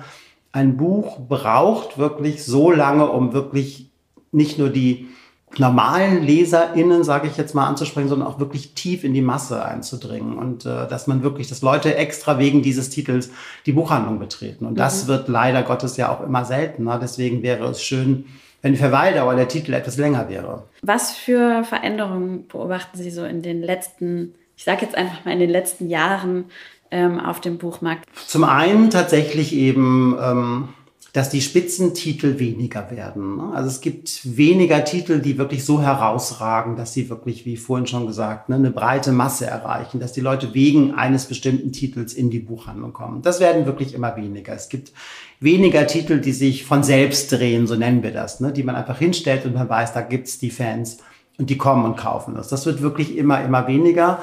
ein 0.53 0.79
Buch 0.79 1.19
braucht 1.29 1.99
wirklich 1.99 2.45
so 2.45 2.71
lange, 2.71 3.07
um 3.11 3.35
wirklich 3.35 3.91
nicht 4.33 4.59
nur 4.59 4.71
die 4.71 5.09
normalen 5.59 6.23
LeserInnen, 6.23 7.03
sage 7.03 7.27
ich 7.27 7.37
jetzt 7.37 7.55
mal, 7.55 7.67
anzusprechen, 7.67 8.09
sondern 8.09 8.29
auch 8.29 8.39
wirklich 8.39 8.75
tief 8.75 9.03
in 9.05 9.15
die 9.15 9.23
Masse 9.23 9.65
einzudringen. 9.65 10.39
Und 10.39 10.65
äh, 10.65 10.87
dass 10.87 11.07
man 11.07 11.23
wirklich, 11.23 11.49
dass 11.49 11.63
Leute 11.63 11.97
extra 11.97 12.39
wegen 12.39 12.63
dieses 12.63 12.91
Titels 12.91 13.31
die 13.67 13.73
Buchhandlung 13.73 14.19
betreten. 14.19 14.67
Und 14.67 14.77
das 14.77 15.05
mhm. 15.05 15.09
wird 15.09 15.29
leider 15.29 15.63
Gottes 15.63 15.97
ja 15.97 16.11
auch 16.11 16.23
immer 16.23 16.45
seltener. 16.45 16.99
Deswegen 16.99 17.43
wäre 17.43 17.67
es 17.69 17.83
schön, 17.83 18.27
wenn 18.63 18.73
die 18.73 18.79
Verweildauer 18.79 19.35
der 19.35 19.49
Titel 19.49 19.73
etwas 19.73 19.97
länger 19.97 20.29
wäre. 20.29 20.65
Was 20.83 21.13
für 21.13 21.65
Veränderungen 21.65 22.47
beobachten 22.47 22.99
Sie 22.99 23.11
so 23.11 23.25
in 23.25 23.43
den 23.43 23.63
letzten, 23.63 24.35
ich 24.57 24.65
sage 24.65 24.83
jetzt 24.83 24.97
einfach 24.97 25.25
mal 25.25 25.33
in 25.33 25.41
den 25.41 25.51
letzten 25.51 25.89
Jahren 25.89 26.45
ähm, 26.91 27.19
auf 27.19 27.41
dem 27.41 27.59
Buchmarkt? 27.59 28.05
Zum 28.27 28.45
einen 28.45 28.91
tatsächlich 28.91 29.55
eben 29.55 30.17
ähm, 30.23 30.69
dass 31.13 31.29
die 31.29 31.41
Spitzentitel 31.41 32.39
weniger 32.39 32.91
werden. 32.91 33.37
Ne? 33.37 33.51
Also 33.53 33.69
es 33.69 33.81
gibt 33.81 34.37
weniger 34.37 34.85
Titel, 34.85 35.19
die 35.19 35.39
wirklich 35.39 35.65
so 35.65 35.83
herausragen, 35.83 36.77
dass 36.77 36.93
sie 36.93 37.11
wirklich, 37.11 37.45
wie 37.45 37.57
vorhin 37.57 37.89
schon 37.89 38.07
gesagt, 38.07 38.49
ne, 38.49 38.55
eine 38.55 38.71
breite 38.71 39.11
Masse 39.11 39.47
erreichen, 39.47 39.99
dass 39.99 40.13
die 40.13 40.21
Leute 40.21 40.55
wegen 40.55 40.95
eines 40.95 41.27
bestimmten 41.27 41.73
Titels 41.73 42.15
in 42.15 42.31
die 42.31 42.39
Buchhandlung 42.39 42.93
kommen. 42.93 43.23
Das 43.23 43.41
werden 43.41 43.67
wirklich 43.67 43.93
immer 43.93 44.17
weniger. 44.17 44.53
Es 44.53 44.69
gibt 44.69 44.93
weniger 45.41 45.87
Titel, 45.87 46.21
die 46.21 46.33
sich 46.33 46.65
von 46.65 46.85
selbst 46.85 47.33
drehen, 47.33 47.67
so 47.67 47.75
nennen 47.75 48.05
wir 48.05 48.13
das, 48.13 48.39
ne? 48.39 48.53
die 48.53 48.63
man 48.63 48.77
einfach 48.77 48.99
hinstellt 48.99 49.45
und 49.47 49.55
man 49.55 49.69
weiß, 49.69 49.93
da 49.93 50.03
gibt's 50.03 50.39
die 50.39 50.51
Fans 50.51 50.99
und 51.39 51.51
die 51.51 51.59
kommen 51.59 51.85
und 51.85 51.97
kaufen 51.97 52.35
das. 52.35 52.49
Das 52.49 52.67
wird 52.67 52.83
wirklich 52.83 53.17
immer, 53.17 53.43
immer 53.43 53.67
weniger. 53.67 54.23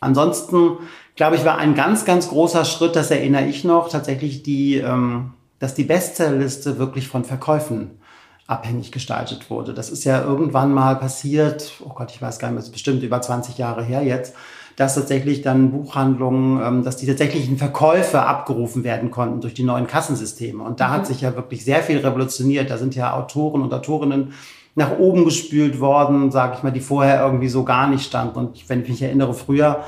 Ansonsten, 0.00 0.72
glaube 1.14 1.36
ich, 1.36 1.46
war 1.46 1.56
ein 1.56 1.74
ganz, 1.74 2.04
ganz 2.04 2.28
großer 2.28 2.66
Schritt, 2.66 2.94
das 2.94 3.10
erinnere 3.10 3.46
ich 3.46 3.64
noch, 3.64 3.88
tatsächlich 3.88 4.42
die... 4.42 4.76
Ähm, 4.76 5.30
dass 5.58 5.74
die 5.74 5.84
Bestsellerliste 5.84 6.78
wirklich 6.78 7.08
von 7.08 7.24
Verkäufen 7.24 7.98
abhängig 8.46 8.92
gestaltet 8.92 9.50
wurde. 9.50 9.74
Das 9.74 9.90
ist 9.90 10.04
ja 10.04 10.22
irgendwann 10.22 10.72
mal 10.72 10.96
passiert, 10.96 11.72
oh 11.84 11.92
Gott, 11.94 12.12
ich 12.12 12.22
weiß 12.22 12.38
gar 12.38 12.48
nicht, 12.48 12.58
das 12.58 12.66
ist 12.66 12.72
bestimmt 12.72 13.02
über 13.02 13.20
20 13.20 13.58
Jahre 13.58 13.82
her 13.82 14.02
jetzt, 14.02 14.34
dass 14.76 14.94
tatsächlich 14.94 15.42
dann 15.42 15.70
Buchhandlungen, 15.72 16.60
ähm, 16.62 16.82
dass 16.84 16.96
die 16.96 17.06
tatsächlichen 17.06 17.56
Verkäufe 17.56 18.22
abgerufen 18.22 18.84
werden 18.84 19.10
konnten 19.10 19.40
durch 19.40 19.54
die 19.54 19.64
neuen 19.64 19.86
Kassensysteme. 19.86 20.62
Und 20.62 20.80
da 20.80 20.88
mhm. 20.88 20.92
hat 20.92 21.06
sich 21.06 21.22
ja 21.22 21.34
wirklich 21.34 21.64
sehr 21.64 21.82
viel 21.82 21.98
revolutioniert. 21.98 22.70
Da 22.70 22.76
sind 22.76 22.94
ja 22.94 23.14
Autoren 23.14 23.62
und 23.62 23.72
Autorinnen 23.72 24.32
nach 24.74 24.98
oben 24.98 25.24
gespült 25.24 25.80
worden, 25.80 26.30
sage 26.30 26.56
ich 26.56 26.62
mal, 26.62 26.70
die 26.70 26.80
vorher 26.80 27.22
irgendwie 27.24 27.48
so 27.48 27.64
gar 27.64 27.88
nicht 27.88 28.04
standen. 28.04 28.38
Und 28.38 28.68
wenn 28.68 28.82
ich 28.82 28.88
mich 28.88 29.02
erinnere, 29.02 29.32
früher 29.32 29.82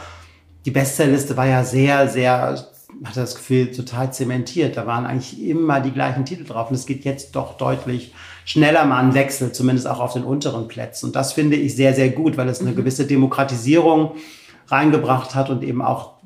die 0.64 0.70
Bestsellerliste 0.70 1.36
war 1.36 1.46
ja 1.46 1.62
sehr, 1.62 2.08
sehr, 2.08 2.56
hatte 3.04 3.20
das 3.20 3.34
Gefühl, 3.34 3.70
total 3.70 4.12
zementiert. 4.12 4.76
Da 4.76 4.86
waren 4.86 5.06
eigentlich 5.06 5.42
immer 5.42 5.80
die 5.80 5.92
gleichen 5.92 6.24
Titel 6.24 6.44
drauf. 6.44 6.70
Und 6.70 6.76
es 6.76 6.86
geht 6.86 7.04
jetzt 7.04 7.36
doch 7.36 7.56
deutlich 7.56 8.12
schneller 8.44 8.84
mal 8.84 9.00
ein 9.00 9.14
Wechsel, 9.14 9.52
zumindest 9.52 9.86
auch 9.86 10.00
auf 10.00 10.14
den 10.14 10.24
unteren 10.24 10.68
Plätzen. 10.68 11.06
Und 11.06 11.16
das 11.16 11.32
finde 11.32 11.56
ich 11.56 11.76
sehr, 11.76 11.94
sehr 11.94 12.10
gut, 12.10 12.36
weil 12.36 12.48
es 12.48 12.60
eine 12.60 12.72
mhm. 12.72 12.76
gewisse 12.76 13.06
Demokratisierung 13.06 14.12
reingebracht 14.68 15.34
hat 15.34 15.50
und 15.50 15.62
eben 15.62 15.82
auch 15.82 16.18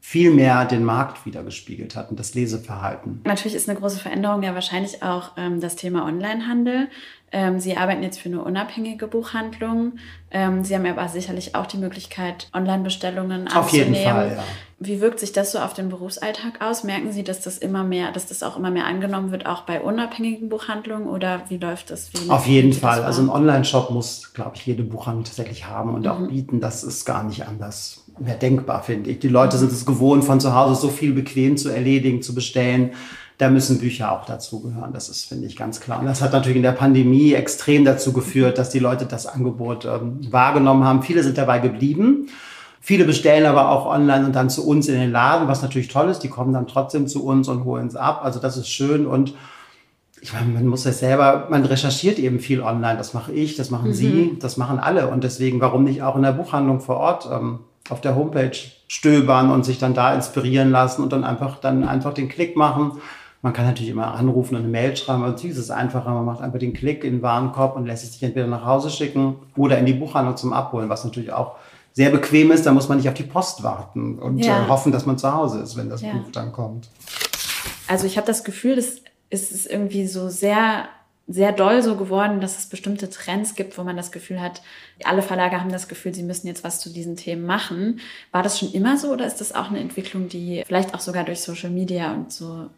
viel 0.00 0.30
mehr 0.30 0.66
den 0.66 0.84
Markt 0.84 1.24
wiedergespiegelt 1.24 1.96
hat 1.96 2.10
und 2.10 2.20
das 2.20 2.34
Leseverhalten. 2.34 3.22
Natürlich 3.24 3.56
ist 3.56 3.68
eine 3.68 3.78
große 3.78 3.98
Veränderung 3.98 4.42
ja 4.42 4.54
wahrscheinlich 4.54 5.02
auch 5.02 5.32
ähm, 5.38 5.60
das 5.60 5.76
Thema 5.76 6.04
Onlinehandel. 6.04 6.88
Ähm, 7.34 7.58
Sie 7.58 7.76
arbeiten 7.76 8.04
jetzt 8.04 8.20
für 8.20 8.28
eine 8.28 8.44
unabhängige 8.44 9.08
Buchhandlung. 9.08 9.94
Ähm, 10.30 10.62
Sie 10.62 10.72
haben 10.76 10.86
aber 10.86 11.08
sicherlich 11.08 11.56
auch 11.56 11.66
die 11.66 11.78
Möglichkeit, 11.78 12.48
Online-Bestellungen 12.54 13.48
anzunehmen. 13.48 13.64
Auf 13.64 13.72
jeden 13.72 13.94
Fall, 13.96 14.32
ja. 14.36 14.44
Wie 14.78 15.00
wirkt 15.00 15.18
sich 15.18 15.32
das 15.32 15.50
so 15.50 15.58
auf 15.58 15.74
den 15.74 15.88
Berufsalltag 15.88 16.60
aus? 16.60 16.84
Merken 16.84 17.10
Sie, 17.10 17.24
dass 17.24 17.40
das 17.40 17.58
immer 17.58 17.82
mehr, 17.82 18.12
dass 18.12 18.26
das 18.26 18.44
auch 18.44 18.56
immer 18.56 18.70
mehr 18.70 18.86
angenommen 18.86 19.32
wird, 19.32 19.46
auch 19.46 19.62
bei 19.62 19.80
unabhängigen 19.80 20.48
Buchhandlungen? 20.48 21.08
Oder 21.08 21.42
wie 21.48 21.56
läuft 21.56 21.90
das? 21.90 22.12
Wie 22.12 22.30
auf 22.30 22.46
jeden 22.46 22.72
Fall. 22.72 23.02
Also 23.02 23.22
ein 23.22 23.28
Online-Shop 23.28 23.90
muss, 23.90 24.32
glaube 24.32 24.52
ich, 24.54 24.64
jede 24.64 24.84
Buchhandlung 24.84 25.24
tatsächlich 25.24 25.66
haben 25.66 25.92
und 25.92 26.02
mhm. 26.02 26.08
auch 26.08 26.28
bieten. 26.28 26.60
Das 26.60 26.84
ist 26.84 27.04
gar 27.04 27.24
nicht 27.24 27.48
anders 27.48 28.04
mehr 28.16 28.36
denkbar, 28.36 28.84
finde 28.84 29.10
ich. 29.10 29.18
Die 29.18 29.28
Leute 29.28 29.58
sind 29.58 29.72
es 29.72 29.84
gewohnt, 29.84 30.24
von 30.24 30.38
zu 30.38 30.54
Hause 30.54 30.80
so 30.80 30.88
viel 30.88 31.12
bequem 31.12 31.56
zu 31.56 31.68
erledigen, 31.68 32.22
zu 32.22 32.32
bestellen 32.32 32.92
da 33.38 33.50
müssen 33.50 33.78
Bücher 33.78 34.12
auch 34.12 34.26
dazugehören. 34.26 34.92
Das 34.92 35.08
ist, 35.08 35.24
finde 35.24 35.46
ich, 35.46 35.56
ganz 35.56 35.80
klar. 35.80 36.00
Und 36.00 36.06
das 36.06 36.22
hat 36.22 36.32
natürlich 36.32 36.56
in 36.56 36.62
der 36.62 36.72
Pandemie 36.72 37.34
extrem 37.34 37.84
dazu 37.84 38.12
geführt, 38.12 38.58
dass 38.58 38.70
die 38.70 38.78
Leute 38.78 39.06
das 39.06 39.26
Angebot 39.26 39.84
ähm, 39.84 40.20
wahrgenommen 40.30 40.84
haben. 40.84 41.02
Viele 41.02 41.22
sind 41.22 41.36
dabei 41.36 41.58
geblieben. 41.58 42.28
Viele 42.80 43.04
bestellen 43.04 43.46
aber 43.46 43.70
auch 43.70 43.86
online 43.86 44.26
und 44.26 44.36
dann 44.36 44.50
zu 44.50 44.66
uns 44.66 44.88
in 44.88 44.94
den 44.94 45.10
Laden, 45.10 45.48
was 45.48 45.62
natürlich 45.62 45.88
toll 45.88 46.10
ist. 46.10 46.20
Die 46.20 46.28
kommen 46.28 46.52
dann 46.52 46.66
trotzdem 46.66 47.08
zu 47.08 47.24
uns 47.24 47.48
und 47.48 47.64
holen 47.64 47.86
es 47.86 47.96
ab. 47.96 48.20
Also 48.22 48.38
das 48.40 48.56
ist 48.56 48.68
schön 48.68 49.06
und 49.06 49.34
ich 50.20 50.32
meine, 50.32 50.46
man 50.46 50.66
muss 50.66 50.84
das 50.84 51.00
selber, 51.00 51.48
man 51.50 51.64
recherchiert 51.64 52.18
eben 52.18 52.40
viel 52.40 52.62
online. 52.62 52.96
Das 52.96 53.12
mache 53.12 53.32
ich, 53.32 53.56
das 53.56 53.70
machen 53.70 53.88
mhm. 53.88 53.94
Sie, 53.94 54.38
das 54.40 54.56
machen 54.56 54.78
alle. 54.78 55.08
Und 55.08 55.24
deswegen, 55.24 55.60
warum 55.60 55.84
nicht 55.84 56.02
auch 56.02 56.16
in 56.16 56.22
der 56.22 56.32
Buchhandlung 56.32 56.80
vor 56.80 56.96
Ort 56.96 57.28
ähm, 57.30 57.60
auf 57.90 58.00
der 58.00 58.16
Homepage 58.16 58.56
stöbern 58.86 59.50
und 59.50 59.64
sich 59.64 59.78
dann 59.78 59.92
da 59.92 60.14
inspirieren 60.14 60.70
lassen 60.70 61.02
und 61.02 61.12
dann 61.12 61.24
einfach, 61.24 61.58
dann 61.58 61.84
einfach 61.84 62.14
den 62.14 62.28
Klick 62.28 62.56
machen 62.56 63.00
man 63.44 63.52
kann 63.52 63.66
natürlich 63.66 63.90
immer 63.90 64.14
anrufen 64.14 64.54
und 64.54 64.62
eine 64.62 64.70
Mail 64.70 64.96
schreiben, 64.96 65.22
aber 65.22 65.32
natürlich 65.32 65.54
ist 65.54 65.64
es 65.64 65.70
einfacher. 65.70 66.10
Man 66.14 66.24
macht 66.24 66.40
einfach 66.40 66.58
den 66.58 66.72
Klick 66.72 67.04
in 67.04 67.16
den 67.16 67.22
Warenkorb 67.22 67.76
und 67.76 67.84
lässt 67.84 68.02
es 68.02 68.14
sich 68.14 68.22
entweder 68.22 68.46
nach 68.46 68.64
Hause 68.64 68.88
schicken 68.88 69.36
oder 69.54 69.76
in 69.76 69.84
die 69.84 69.92
Buchhandlung 69.92 70.34
zum 70.38 70.54
Abholen, 70.54 70.88
was 70.88 71.04
natürlich 71.04 71.30
auch 71.30 71.56
sehr 71.92 72.08
bequem 72.08 72.50
ist. 72.52 72.64
Da 72.64 72.72
muss 72.72 72.88
man 72.88 72.96
nicht 72.96 73.06
auf 73.06 73.12
die 73.12 73.22
Post 73.22 73.62
warten 73.62 74.18
und 74.18 74.38
ja. 74.38 74.64
Äh, 74.64 74.68
hoffen, 74.68 74.92
dass 74.92 75.04
man 75.04 75.18
zu 75.18 75.30
Hause 75.30 75.60
ist, 75.60 75.76
wenn 75.76 75.90
das 75.90 76.00
ja. 76.00 76.14
Buch 76.14 76.30
dann 76.32 76.52
kommt. 76.52 76.88
Also 77.86 78.06
ich 78.06 78.16
habe 78.16 78.26
das 78.26 78.44
Gefühl, 78.44 78.76
das 78.76 79.02
ist 79.28 79.66
irgendwie 79.66 80.06
so 80.06 80.30
sehr 80.30 80.88
sehr 81.26 81.52
doll 81.52 81.82
so 81.82 81.96
geworden, 81.96 82.40
dass 82.40 82.58
es 82.58 82.66
bestimmte 82.66 83.10
Trends 83.10 83.54
gibt, 83.54 83.76
wo 83.76 83.82
man 83.82 83.96
das 83.96 84.12
Gefühl 84.12 84.40
hat, 84.40 84.62
alle 85.04 85.22
Verlage 85.22 85.58
haben 85.58 85.70
das 85.70 85.88
Gefühl, 85.88 86.14
sie 86.14 86.22
müssen 86.22 86.46
jetzt 86.46 86.64
was 86.64 86.80
zu 86.80 86.90
diesen 86.90 87.16
Themen 87.16 87.44
machen. 87.44 88.00
War 88.30 88.42
das 88.42 88.58
schon 88.58 88.72
immer 88.72 88.96
so 88.96 89.10
oder 89.10 89.26
ist 89.26 89.40
das 89.40 89.54
auch 89.54 89.68
eine 89.68 89.80
Entwicklung, 89.80 90.28
die 90.28 90.62
vielleicht 90.66 90.94
auch 90.94 91.00
sogar 91.00 91.24
durch 91.24 91.40
Social 91.40 91.70
Media 91.70 92.12
und 92.12 92.32
so 92.32 92.68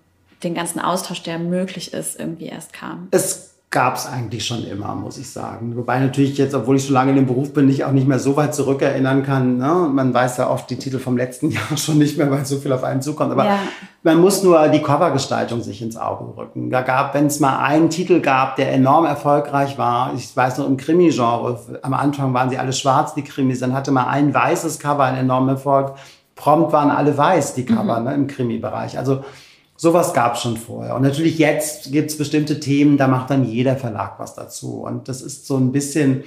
den 0.43 0.55
ganzen 0.55 0.81
Austausch, 0.81 1.23
der 1.23 1.39
möglich 1.39 1.93
ist, 1.93 2.19
irgendwie 2.19 2.47
erst 2.47 2.73
kam? 2.73 3.09
Es 3.11 3.57
gab 3.71 3.97
es 3.97 4.07
eigentlich 4.07 4.47
schon 4.47 4.65
immer, 4.65 4.95
muss 4.95 5.19
ich 5.19 5.31
sagen. 5.31 5.77
Wobei 5.77 5.99
natürlich 5.99 6.39
jetzt, 6.39 6.55
obwohl 6.55 6.77
ich 6.77 6.87
so 6.87 6.95
lange 6.95 7.11
in 7.11 7.17
dem 7.17 7.27
Beruf 7.27 7.53
bin, 7.53 7.69
ich 7.69 7.85
auch 7.85 7.93
nicht 7.93 8.07
mehr 8.07 8.19
so 8.19 8.37
weit 8.37 8.55
zurückerinnern 8.55 9.23
kann. 9.23 9.59
Ne? 9.59 9.91
Man 9.93 10.15
weiß 10.15 10.39
ja 10.39 10.49
oft 10.49 10.71
die 10.71 10.77
Titel 10.77 10.99
vom 10.99 11.17
letzten 11.17 11.51
Jahr 11.51 11.77
schon 11.77 11.99
nicht 11.99 12.17
mehr, 12.17 12.31
weil 12.31 12.47
so 12.47 12.57
viel 12.59 12.73
auf 12.73 12.85
einen 12.85 13.03
zukommt. 13.03 13.33
Aber 13.33 13.45
ja. 13.45 13.59
man 14.03 14.21
muss 14.21 14.43
nur 14.43 14.69
die 14.69 14.81
Covergestaltung 14.81 15.61
sich 15.61 15.83
ins 15.83 15.97
Auge 15.97 16.37
rücken. 16.37 16.71
Da 16.71 16.83
gab, 16.83 17.13
wenn 17.13 17.27
es 17.27 17.41
mal 17.41 17.59
einen 17.59 17.91
Titel 17.91 18.21
gab, 18.21 18.57
der 18.57 18.73
enorm 18.73 19.05
erfolgreich 19.05 19.77
war, 19.77 20.15
ich 20.15 20.35
weiß 20.35 20.59
noch 20.59 20.67
im 20.67 20.77
Krimi-Genre, 20.77 21.81
am 21.83 21.93
Anfang 21.93 22.33
waren 22.33 22.49
sie 22.49 22.59
alle 22.59 22.73
schwarz, 22.73 23.15
die 23.15 23.25
Krimis, 23.25 23.61
dann 23.61 23.75
hatte 23.75 23.91
mal 23.91 24.07
ein 24.07 24.33
weißes 24.33 24.79
Cover 24.79 25.05
einen 25.05 25.19
enormen 25.19 25.51
Erfolg. 25.51 25.97
Prompt 26.37 26.73
waren 26.73 26.91
alle 26.91 27.19
weiß, 27.19 27.55
die 27.55 27.67
Cover 27.67 27.99
mhm. 27.99 28.05
ne, 28.05 28.15
im 28.15 28.27
Krimi-Bereich. 28.27 28.97
Also 28.97 29.25
Sowas 29.77 30.15
gab 30.15 30.35
es 30.35 30.43
schon 30.43 30.57
vorher. 30.57 30.95
Und 30.95 31.03
natürlich 31.03 31.39
jetzt 31.39 31.93
gibt 31.93 32.11
es 32.11 32.19
bestimmte 32.19 32.61
Themen, 32.61 32.97
da 32.97 33.09
macht 33.09 33.31
dann 33.31 33.45
jeder 33.45 33.77
Verlag 33.77 34.19
was 34.19 34.35
dazu. 34.35 34.83
Und 34.83 35.09
das 35.09 35.21
ist 35.21 35.47
so 35.47 35.57
ein 35.57 35.73
bisschen 35.73 36.25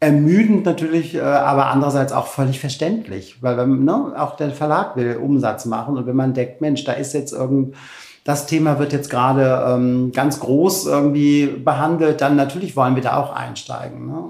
ermüdend 0.00 0.64
natürlich, 0.66 1.14
äh, 1.14 1.20
aber 1.20 1.66
andererseits 1.66 2.12
auch 2.12 2.26
völlig 2.26 2.58
verständlich, 2.58 3.40
weil 3.40 3.56
wenn, 3.56 3.84
ne, 3.84 4.14
auch 4.16 4.36
der 4.36 4.50
Verlag 4.50 4.96
will 4.96 5.16
Umsatz 5.16 5.64
machen 5.64 5.96
und 5.96 6.06
wenn 6.06 6.16
man 6.16 6.34
denkt, 6.34 6.60
Mensch, 6.60 6.82
da 6.82 6.92
ist 6.92 7.14
jetzt 7.14 7.32
irgend 7.32 7.76
das 8.24 8.46
Thema 8.46 8.78
wird 8.78 8.92
jetzt 8.92 9.10
gerade 9.10 9.64
ähm, 9.66 10.12
ganz 10.12 10.38
groß 10.38 10.86
irgendwie 10.86 11.46
behandelt, 11.46 12.20
dann 12.20 12.36
natürlich 12.36 12.76
wollen 12.76 12.94
wir 12.94 13.02
da 13.02 13.16
auch 13.16 13.32
einsteigen. 13.34 14.06
Ne? 14.06 14.24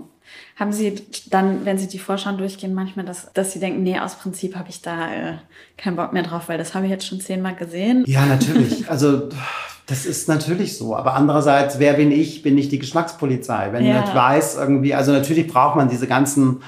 Haben 0.57 0.73
Sie 0.73 1.03
dann, 1.31 1.65
wenn 1.65 1.79
Sie 1.79 1.89
die 1.89 1.99
Vorschau 1.99 2.33
durchgehen, 2.33 2.75
manchmal, 2.75 3.05
dass, 3.05 3.33
dass 3.33 3.53
Sie 3.53 3.59
denken, 3.59 3.83
nee, 3.83 3.99
aus 3.99 4.17
Prinzip 4.17 4.57
habe 4.57 4.69
ich 4.69 4.83
da 4.83 5.13
äh, 5.13 5.35
keinen 5.77 5.97
Bock 5.97 6.13
mehr 6.13 6.23
drauf, 6.23 6.49
weil 6.49 6.59
das 6.59 6.75
habe 6.75 6.87
ich 6.87 6.91
jetzt 6.91 7.07
schon 7.07 7.21
zehnmal 7.21 7.55
gesehen? 7.55 8.05
Ja, 8.07 8.27
natürlich. 8.27 8.85
Also 8.93 9.29
das 9.87 10.07
ist 10.07 10.29
natürlich 10.29 10.77
so. 10.77 10.95
Aber 10.95 11.15
andererseits, 11.15 11.79
wer 11.79 11.95
bin 11.95 12.13
ich? 12.13 12.43
Bin 12.43 12.57
ich 12.59 12.69
die 12.69 12.79
Geschmackspolizei? 12.79 13.73
Wenn 13.73 13.85
ja. 13.85 14.05
ich 14.07 14.15
weiß 14.15 14.57
irgendwie, 14.57 14.95
also 14.95 15.13
natürlich 15.13 15.47
braucht 15.49 15.77
man 15.77 15.89
diese 15.89 16.07
ganzen 16.07 16.63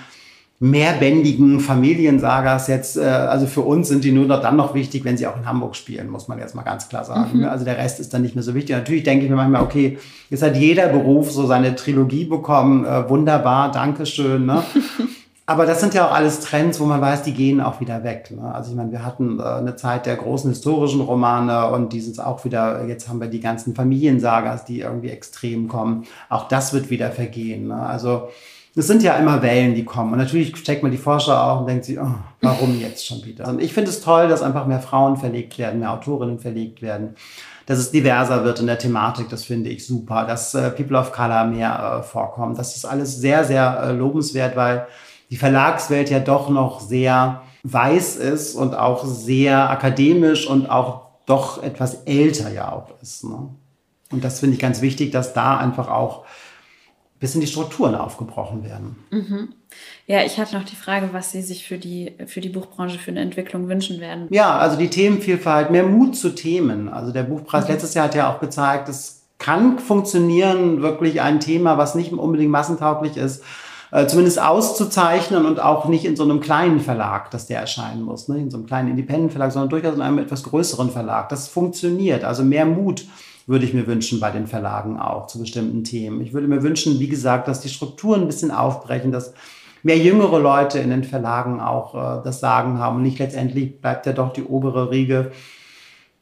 mehrbändigen 0.65 1.61
Familiensagas 1.61 2.69
jetzt, 2.69 2.97
äh, 2.97 3.03
also 3.03 3.47
für 3.47 3.61
uns 3.61 3.89
sind 3.89 4.03
die 4.03 4.13
nur 4.13 4.25
noch 4.25 4.41
dann 4.41 4.57
noch 4.57 4.75
wichtig, 4.75 5.05
wenn 5.05 5.19
sie 5.19 5.27
auch 5.27 5.37
in 5.37 5.45
Hamburg 5.45 5.77
spielen, 5.77 6.09
muss 6.09 6.27
man 6.27 6.39
jetzt 6.39 6.55
mal 6.55 6.63
ganz 6.63 6.89
klar 6.89 7.05
sagen. 7.05 7.41
Mhm. 7.41 7.45
Also 7.45 7.67
der 7.67 7.77
Rest 7.77 8.01
ist 8.01 8.15
dann 8.15 8.23
nicht 8.23 8.35
mehr 8.35 8.43
so 8.43 8.55
wichtig. 8.55 8.75
Natürlich 8.75 9.03
denke 9.03 9.25
ich 9.27 9.31
mir 9.31 9.37
manchmal, 9.37 9.63
okay, 9.63 9.99
jetzt 10.31 10.43
hat 10.43 10.57
jeder 10.57 10.89
Beruf 10.89 11.31
so 11.31 11.47
seine 11.47 11.77
Trilogie 11.77 12.25
bekommen, 12.25 12.87
äh, 12.87 13.09
wunderbar, 13.11 13.73
Dankeschön. 13.73 14.47
Ne? 14.47 14.63
Aber 15.47 15.67
das 15.67 15.81
sind 15.81 15.93
ja 15.93 16.09
auch 16.09 16.13
alles 16.13 16.41
Trends, 16.41 16.81
wo 16.81 16.87
man 16.87 17.03
weiß, 17.03 17.23
die 17.23 17.35
gehen 17.35 17.61
auch 17.61 17.79
wieder 17.79 18.03
weg. 18.03 18.31
Ne? 18.31 18.55
Also 18.55 18.71
ich 18.71 18.77
meine, 18.77 18.93
wir 18.93 19.05
hatten 19.05 19.39
äh, 19.39 19.43
eine 19.43 19.77
Zeit 19.77 20.07
der 20.07 20.17
großen 20.17 20.49
historischen 20.49 21.03
Romane 21.03 21.71
und 21.71 21.93
die 21.93 22.01
sind 22.01 22.19
auch 22.19 22.45
wieder, 22.47 22.87
jetzt 22.87 23.11
haben 23.11 23.21
wir 23.21 23.29
die 23.29 23.41
ganzen 23.41 23.75
Familiensagas, 23.75 24.65
die 24.65 24.81
irgendwie 24.81 25.11
extrem 25.11 25.69
kommen. 25.69 26.07
Auch 26.31 26.49
das 26.49 26.73
wird 26.73 26.89
wieder 26.89 27.11
vergehen. 27.11 27.69
Ne? 27.69 27.77
Also 27.77 28.29
es 28.75 28.87
sind 28.87 29.03
ja 29.03 29.17
immer 29.17 29.43
Wellen, 29.43 29.75
die 29.75 29.85
kommen. 29.85 30.13
Und 30.13 30.19
natürlich 30.19 30.57
steckt 30.57 30.83
man 30.83 30.91
die 30.91 30.99
Forscher 30.99 31.45
auch 31.45 31.61
und 31.61 31.67
denkt 31.69 31.85
sich, 31.85 32.01
oh, 32.01 32.15
warum 32.41 32.81
jetzt 32.81 33.07
schon 33.07 33.23
wieder? 33.25 33.47
Und 33.47 33.61
ich 33.61 33.75
finde 33.75 33.91
es 33.91 34.01
toll, 34.01 34.29
dass 34.29 34.43
einfach 34.43 34.67
mehr 34.67 34.81
Frauen 34.81 35.19
verlegt 35.19 35.59
werden, 35.59 35.79
mehr 35.79 35.93
Autorinnen 35.93 36.39
verlegt 36.39 36.81
werden, 36.81 37.17
dass 37.67 37.79
es 37.79 37.91
diverser 37.91 38.45
wird 38.45 38.61
in 38.61 38.67
der 38.67 38.79
Thematik, 38.79 39.29
das 39.29 39.45
finde 39.45 39.71
ich 39.71 39.87
super, 39.87 40.25
dass 40.27 40.55
äh, 40.55 40.71
People 40.71 40.99
of 40.99 41.13
Color 41.13 41.45
mehr 41.45 42.01
äh, 42.01 42.03
vorkommen. 42.03 42.57
Das 42.57 42.77
ist 42.77 42.85
alles 42.85 43.17
sehr, 43.17 43.45
sehr 43.45 43.81
äh, 43.83 43.93
lobenswert, 43.93 44.57
weil 44.57 44.87
die 45.35 45.39
Verlagswelt 45.39 46.11
ja 46.11 46.21
doch 46.21 46.49
noch 46.49 46.79
sehr 46.79 47.43
weiß 47.65 48.15
ist 48.15 48.55
und 48.55 48.77
auch 48.77 49.05
sehr 49.05 49.69
akademisch 49.69 50.47
und 50.47 50.71
auch 50.71 51.09
doch 51.27 51.61
etwas 51.61 52.05
älter 52.05 52.53
ja 52.53 52.71
auch 52.71 52.91
ist. 53.03 53.25
Ne? 53.25 53.49
Und 54.13 54.23
das 54.23 54.39
finde 54.39 54.55
ich 54.55 54.61
ganz 54.61 54.81
wichtig, 54.81 55.11
dass 55.11 55.35
da 55.35 55.57
einfach 55.57 55.89
auch 55.89 56.25
bisschen 57.19 57.41
die 57.41 57.49
Strukturen 57.49 57.97
aufgebrochen 57.97 58.63
werden. 58.63 58.95
Mhm. 59.11 59.55
Ja, 60.07 60.23
ich 60.23 60.39
hatte 60.39 60.57
noch 60.57 60.65
die 60.65 60.77
Frage, 60.77 61.09
was 61.11 61.33
Sie 61.33 61.43
sich 61.43 61.67
für 61.67 61.79
die, 61.79 62.13
für 62.29 62.41
die 62.41 62.51
Buchbranche 62.51 63.01
für 63.01 63.11
eine 63.11 63.21
Entwicklung 63.21 63.67
wünschen 63.67 63.99
werden. 63.99 64.29
Ja, 64.31 64.57
also 64.57 64.77
die 64.77 64.89
Themenvielfalt, 64.89 65.73
mehr 65.73 65.83
Mut 65.83 66.15
zu 66.15 66.33
Themen. 66.37 66.89
Also 66.89 67.11
der 67.11 67.25
Buchpreis 67.25 67.65
mhm. 67.65 67.73
letztes 67.73 67.95
Jahr 67.95 68.05
hat 68.05 68.15
ja 68.15 68.33
auch 68.33 68.39
gezeigt, 68.39 68.89
es 68.89 69.25
kann 69.39 69.81
funktionieren, 69.81 70.81
wirklich 70.81 71.23
ein 71.23 71.41
Thema, 71.41 71.77
was 71.77 71.97
nicht 71.97 72.13
unbedingt 72.13 72.53
massentauglich 72.53 73.17
ist, 73.17 73.43
äh, 73.95 74.09
zumindest 74.09 74.43
auszuzeichnen 74.43 75.47
und 75.47 75.61
auch 75.61 75.87
nicht 75.87 76.05
in 76.05 76.17
so 76.17 76.25
einem 76.25 76.41
kleinen 76.41 76.81
Verlag, 76.81 77.31
dass 77.31 77.47
der 77.47 77.61
erscheinen 77.61 78.03
muss, 78.03 78.27
ne? 78.27 78.39
in 78.39 78.51
so 78.51 78.57
einem 78.57 78.67
kleinen 78.67 78.91
Independent-Verlag, 78.91 79.53
sondern 79.53 79.69
durchaus 79.69 79.95
in 79.95 80.03
einem 80.03 80.19
etwas 80.19 80.43
größeren 80.43 80.91
Verlag. 80.91 81.29
Das 81.29 81.47
funktioniert, 81.47 82.25
also 82.25 82.43
mehr 82.43 82.67
Mut 82.67 83.07
würde 83.47 83.65
ich 83.65 83.73
mir 83.73 83.87
wünschen 83.87 84.19
bei 84.19 84.33
den 84.33 84.49
Verlagen 84.49 84.99
auch 84.99 85.29
zu 85.29 85.39
bestimmten 85.39 85.85
Themen. 85.85 86.23
Ich 86.23 86.33
würde 86.33 86.49
mir 86.49 86.65
wünschen, 86.65 86.99
wie 86.99 87.07
gesagt, 87.07 87.47
dass 87.47 87.61
die 87.61 87.69
Strukturen 87.69 88.23
ein 88.23 88.27
bisschen 88.27 88.51
aufbrechen, 88.51 89.13
dass 89.13 89.33
mehr 89.85 89.99
jüngere 89.99 90.41
Leute 90.41 90.81
in 90.81 90.91
den 90.91 91.05
Verlagen 91.05 91.61
auch 91.61 91.95
äh, 91.95 92.25
das 92.25 92.41
Sagen 92.41 92.81
haben 92.81 92.97
und 92.97 93.03
nicht 93.05 93.21
letztendlich 93.21 93.81
bleibt 93.81 94.07
ja 94.07 94.13
doch 94.13 94.33
die 94.33 94.43
obere 94.43 94.91
Riege 94.91 95.31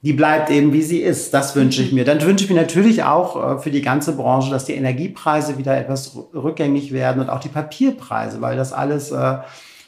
die 0.03 0.13
bleibt 0.13 0.51
eben 0.51 0.73
wie 0.73 0.83
sie 0.83 1.01
ist. 1.01 1.33
Das 1.33 1.55
wünsche 1.55 1.83
ich 1.83 1.93
mir. 1.93 2.05
Dann 2.05 2.21
wünsche 2.23 2.45
ich 2.45 2.51
mir 2.51 2.61
natürlich 2.61 3.05
auch 3.05 3.55
äh, 3.55 3.59
für 3.59 3.71
die 3.71 3.83
ganze 3.83 4.17
Branche, 4.17 4.51
dass 4.51 4.65
die 4.65 4.75
Energiepreise 4.75 5.59
wieder 5.59 5.77
etwas 5.77 6.17
rückgängig 6.35 6.93
werden 6.93 7.23
und 7.23 7.31
auch 7.31 7.41
die 7.41 7.49
Papierpreise, 7.49 8.41
weil 8.41 8.57
das 8.57 8.73
alles 8.73 9.13
äh, 9.13 9.39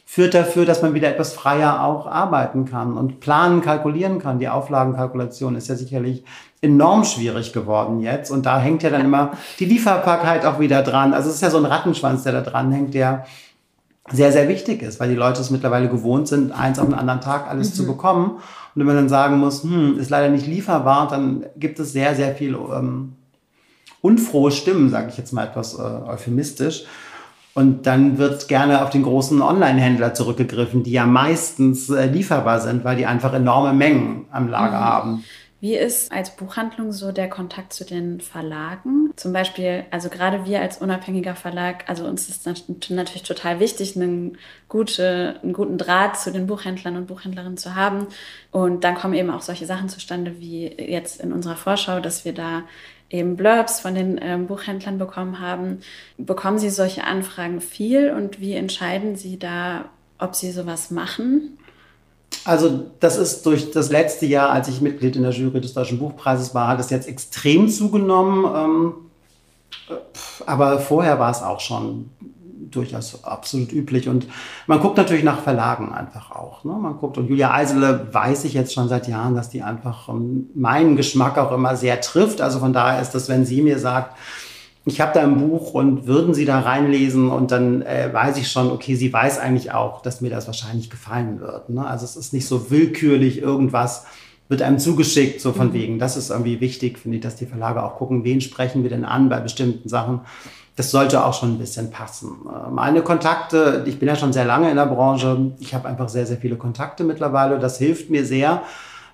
führt 0.06 0.35
dafür, 0.35 0.64
dass 0.64 0.83
man 0.83 0.94
wieder 0.94 1.09
etwas 1.09 1.33
freier 1.33 1.83
auch 1.85 2.06
arbeiten 2.06 2.64
kann 2.66 2.97
und 2.97 3.18
planen, 3.18 3.61
kalkulieren 3.61 4.21
kann. 4.21 4.38
Die 4.38 4.49
Auflagenkalkulation 4.49 5.56
ist 5.56 5.68
ja 5.68 5.75
sicherlich 5.75 6.23
enorm 6.62 7.04
schwierig 7.04 7.52
geworden 7.52 7.99
jetzt. 7.99 8.30
Und 8.30 8.47
da 8.47 8.61
hängt 8.61 8.85
ja 8.85 8.90
dann 8.90 9.04
immer 9.04 9.33
die 9.59 9.64
Lieferbarkeit 9.64 10.47
auch 10.47 10.61
wieder 10.61 10.83
dran. 10.83 11.12
Also 11.12 11.28
es 11.28 11.37
ist 11.37 11.42
ja 11.42 11.50
so 11.50 11.59
ein 11.59 11.64
Rattenschwanz, 11.64 12.23
der 12.23 12.33
da 12.33 12.40
dran 12.42 12.71
hängt, 12.71 12.94
der 12.94 13.26
sehr, 14.12 14.32
sehr 14.32 14.49
wichtig 14.49 14.82
ist, 14.82 15.00
weil 15.00 15.08
die 15.08 15.14
Leute 15.14 15.40
es 15.40 15.50
mittlerweile 15.50 15.88
gewohnt 15.88 16.28
sind, 16.28 16.52
eins 16.52 16.78
auf 16.78 16.87
den 16.87 16.94
anderen 16.94 17.20
Tag 17.20 17.49
alles 17.49 17.70
mhm. 17.70 17.75
zu 17.75 17.87
bekommen. 17.87 18.32
Und 18.32 18.40
wenn 18.80 18.87
man 18.87 18.96
dann 18.96 19.08
sagen 19.08 19.38
muss, 19.38 19.62
hm, 19.62 19.99
ist 19.99 20.11
leider 20.11 20.28
nicht 20.28 20.46
lieferbar, 20.46 21.08
dann 21.08 21.46
gibt 21.56 21.78
es 21.78 21.92
sehr, 21.92 22.14
sehr 22.14 22.34
viel 22.34 22.54
ähm, 22.54 23.14
unfrohe 24.02 24.50
Stimmen, 24.50 24.90
sage 24.90 25.08
ich 25.08 25.16
jetzt 25.16 25.32
mal 25.32 25.46
etwas 25.46 25.78
äh, 25.78 25.82
euphemistisch. 25.82 26.84
Und 27.54 27.87
dann 27.87 28.18
wird 28.18 28.49
gerne 28.49 28.82
auf 28.82 28.90
den 28.90 29.04
großen 29.04 29.40
Online-Händler 29.40 30.12
zurückgegriffen, 30.12 30.82
die 30.82 30.90
ja 30.90 31.06
meistens 31.06 31.88
äh, 31.88 32.06
lieferbar 32.06 32.61
sind, 32.61 32.84
weil 32.84 32.96
die 32.96 33.06
einfach 33.06 33.32
enorme 33.32 33.73
Mengen 33.73 34.26
am 34.32 34.49
Lager 34.49 34.80
mhm. 34.80 34.84
haben. 34.84 35.25
Wie 35.64 35.76
ist 35.76 36.12
als 36.12 36.37
Buchhandlung 36.37 36.92
so 36.92 37.11
der 37.11 37.30
Kontakt 37.30 37.73
zu 37.73 37.87
den 37.87 38.21
Verlagen? 38.21 39.14
Zum 39.16 39.33
Beispiel, 39.33 39.87
also 39.90 40.11
gerade 40.11 40.44
wir 40.44 40.61
als 40.61 40.76
unabhängiger 40.76 41.35
Verlag, 41.35 41.88
also 41.88 42.04
uns 42.04 42.28
ist 42.28 42.47
natürlich 42.90 43.23
total 43.23 43.61
wichtig, 43.61 43.97
einen, 43.97 44.37
gute, 44.68 45.40
einen 45.42 45.54
guten 45.54 45.78
Draht 45.78 46.21
zu 46.21 46.30
den 46.30 46.47
Buchhändlern 46.47 46.99
und 46.99 47.06
Buchhändlerinnen 47.06 47.56
zu 47.56 47.75
haben. 47.75 48.09
Und 48.50 48.85
dann 48.85 48.94
kommen 48.94 49.14
eben 49.14 49.30
auch 49.30 49.40
solche 49.40 49.64
Sachen 49.64 49.88
zustande 49.88 50.38
wie 50.38 50.66
jetzt 50.66 51.23
in 51.23 51.33
unserer 51.33 51.56
Vorschau, 51.56 51.99
dass 51.99 52.26
wir 52.26 52.35
da 52.35 52.64
eben 53.09 53.35
Blurbs 53.35 53.80
von 53.80 53.94
den 53.94 54.21
ähm, 54.21 54.47
Buchhändlern 54.47 54.99
bekommen 54.99 55.40
haben. 55.40 55.78
Bekommen 56.18 56.59
Sie 56.59 56.68
solche 56.68 57.04
Anfragen 57.04 57.62
viel 57.62 58.11
und 58.11 58.38
wie 58.38 58.52
entscheiden 58.52 59.16
Sie 59.16 59.38
da, 59.38 59.87
ob 60.18 60.35
Sie 60.35 60.52
sowas 60.52 60.90
machen? 60.90 61.56
Also 62.45 62.87
das 63.00 63.17
ist 63.17 63.47
durch 63.47 63.71
das 63.71 63.91
letzte 63.91 64.26
Jahr, 64.26 64.50
als 64.50 64.69
ich 64.69 64.81
Mitglied 64.81 65.17
in 65.17 65.23
der 65.23 65.33
Jury 65.33 65.61
des 65.61 65.75
Deutschen 65.75 65.99
Buchpreises 65.99 66.55
war, 66.55 66.69
hat 66.69 66.81
es 66.81 66.91
jetzt 66.91 67.09
extrem 67.09 67.69
zugenommen. 67.69 68.45
Ähm, 68.55 68.95
aber 70.47 70.79
vorher 70.79 71.19
war 71.19 71.31
es 71.31 71.43
auch 71.43 71.61
schon 71.61 72.11
durchaus 72.75 73.25
absolut 73.25 73.73
üblich. 73.73 74.09
Und 74.09 74.26
man 74.67 74.81
guckt 74.81 74.97
natürlich 74.97 75.25
nach 75.25 75.41
Verlagen 75.41 75.93
einfach 75.93 76.31
auch. 76.31 76.64
Ne? 76.64 76.73
Man 76.73 76.99
guckt, 76.99 77.19
und 77.19 77.29
Julia 77.29 77.53
Eisele 77.53 78.09
weiß 78.12 78.45
ich 78.45 78.55
jetzt 78.55 78.75
schon 78.75 78.88
seit 78.88 79.09
Jahren, 79.09 79.35
dass 79.35 79.50
die 79.50 79.62
einfach 79.62 80.09
ähm, 80.09 80.49
meinen 80.55 80.97
Geschmack 80.97 81.38
auch 81.38 81.53
immer 81.53 81.76
sehr 81.76 82.00
trifft. 82.00 82.41
Also 82.41 82.59
von 82.59 82.73
daher 82.73 83.00
ist 83.00 83.12
das, 83.12 83.29
wenn 83.29 83.47
sie 83.47 83.62
mir 83.62 83.79
sagt, 83.79 84.17
ich 84.87 85.00
habe 85.00 85.12
da 85.14 85.23
ein 85.23 85.38
Buch 85.38 85.73
und 85.73 86.07
würden 86.07 86.35
Sie 86.35 86.45
da 86.45 86.61
reinlesen 86.61 87.31
und 87.31 87.50
dann 87.50 87.83
äh, 87.83 88.11
weiß 88.12 88.37
ich 88.37 88.50
schon, 88.50 88.71
okay, 88.71 88.95
sie 88.97 89.12
weiß 89.12 89.38
eigentlich 89.38 89.73
auch, 89.73 90.03
dass 90.03 90.21
mir 90.21 90.31
das 90.31 90.47
wahrscheinlich 90.47 90.91
gefallen 90.91 91.41
wird. 91.41 91.71
Ne? 91.71 91.87
Also 91.87 92.05
es 92.05 92.17
ist 92.17 92.35
nicht 92.35 92.47
so 92.47 92.71
willkürlich 92.71 93.41
irgendwas 93.41 94.05
wird 94.49 94.61
einem 94.61 94.79
zugeschickt, 94.79 95.41
so 95.41 95.53
von 95.53 95.69
mhm. 95.69 95.73
wegen. 95.73 95.99
Das 95.99 96.17
ist 96.17 96.31
irgendwie 96.31 96.61
wichtig, 96.61 96.99
finde 96.99 97.17
ich, 97.17 97.23
dass 97.23 97.37
die 97.37 97.47
Verlage 97.47 97.83
auch 97.83 97.97
gucken, 97.97 98.25
wen 98.25 98.41
sprechen 98.41 98.83
wir 98.83 98.91
denn 98.91 99.05
an 99.05 99.29
bei 99.29 99.41
bestimmten 99.41 99.88
Sachen. 99.88 100.21
Das 100.76 100.91
sollte 100.91 101.25
auch 101.25 101.33
schon 101.33 101.55
ein 101.55 101.59
bisschen 101.59 101.91
passen. 101.91 102.33
Äh, 102.47 102.71
meine 102.71 103.03
Kontakte, 103.03 103.85
ich 103.87 103.99
bin 103.99 104.09
ja 104.09 104.17
schon 104.17 104.33
sehr 104.33 104.45
lange 104.45 104.71
in 104.71 104.76
der 104.76 104.87
Branche, 104.87 105.53
ich 105.61 105.75
habe 105.75 105.88
einfach 105.88 106.11
sehr, 106.11 106.26
sehr 106.26 106.37
viele 106.37 106.57
Kontakte 106.57 107.05
mittlerweile. 107.05 107.59
Das 107.59 107.79
hilft 107.79 108.11
mir 108.11 108.26
sehr 108.26 108.62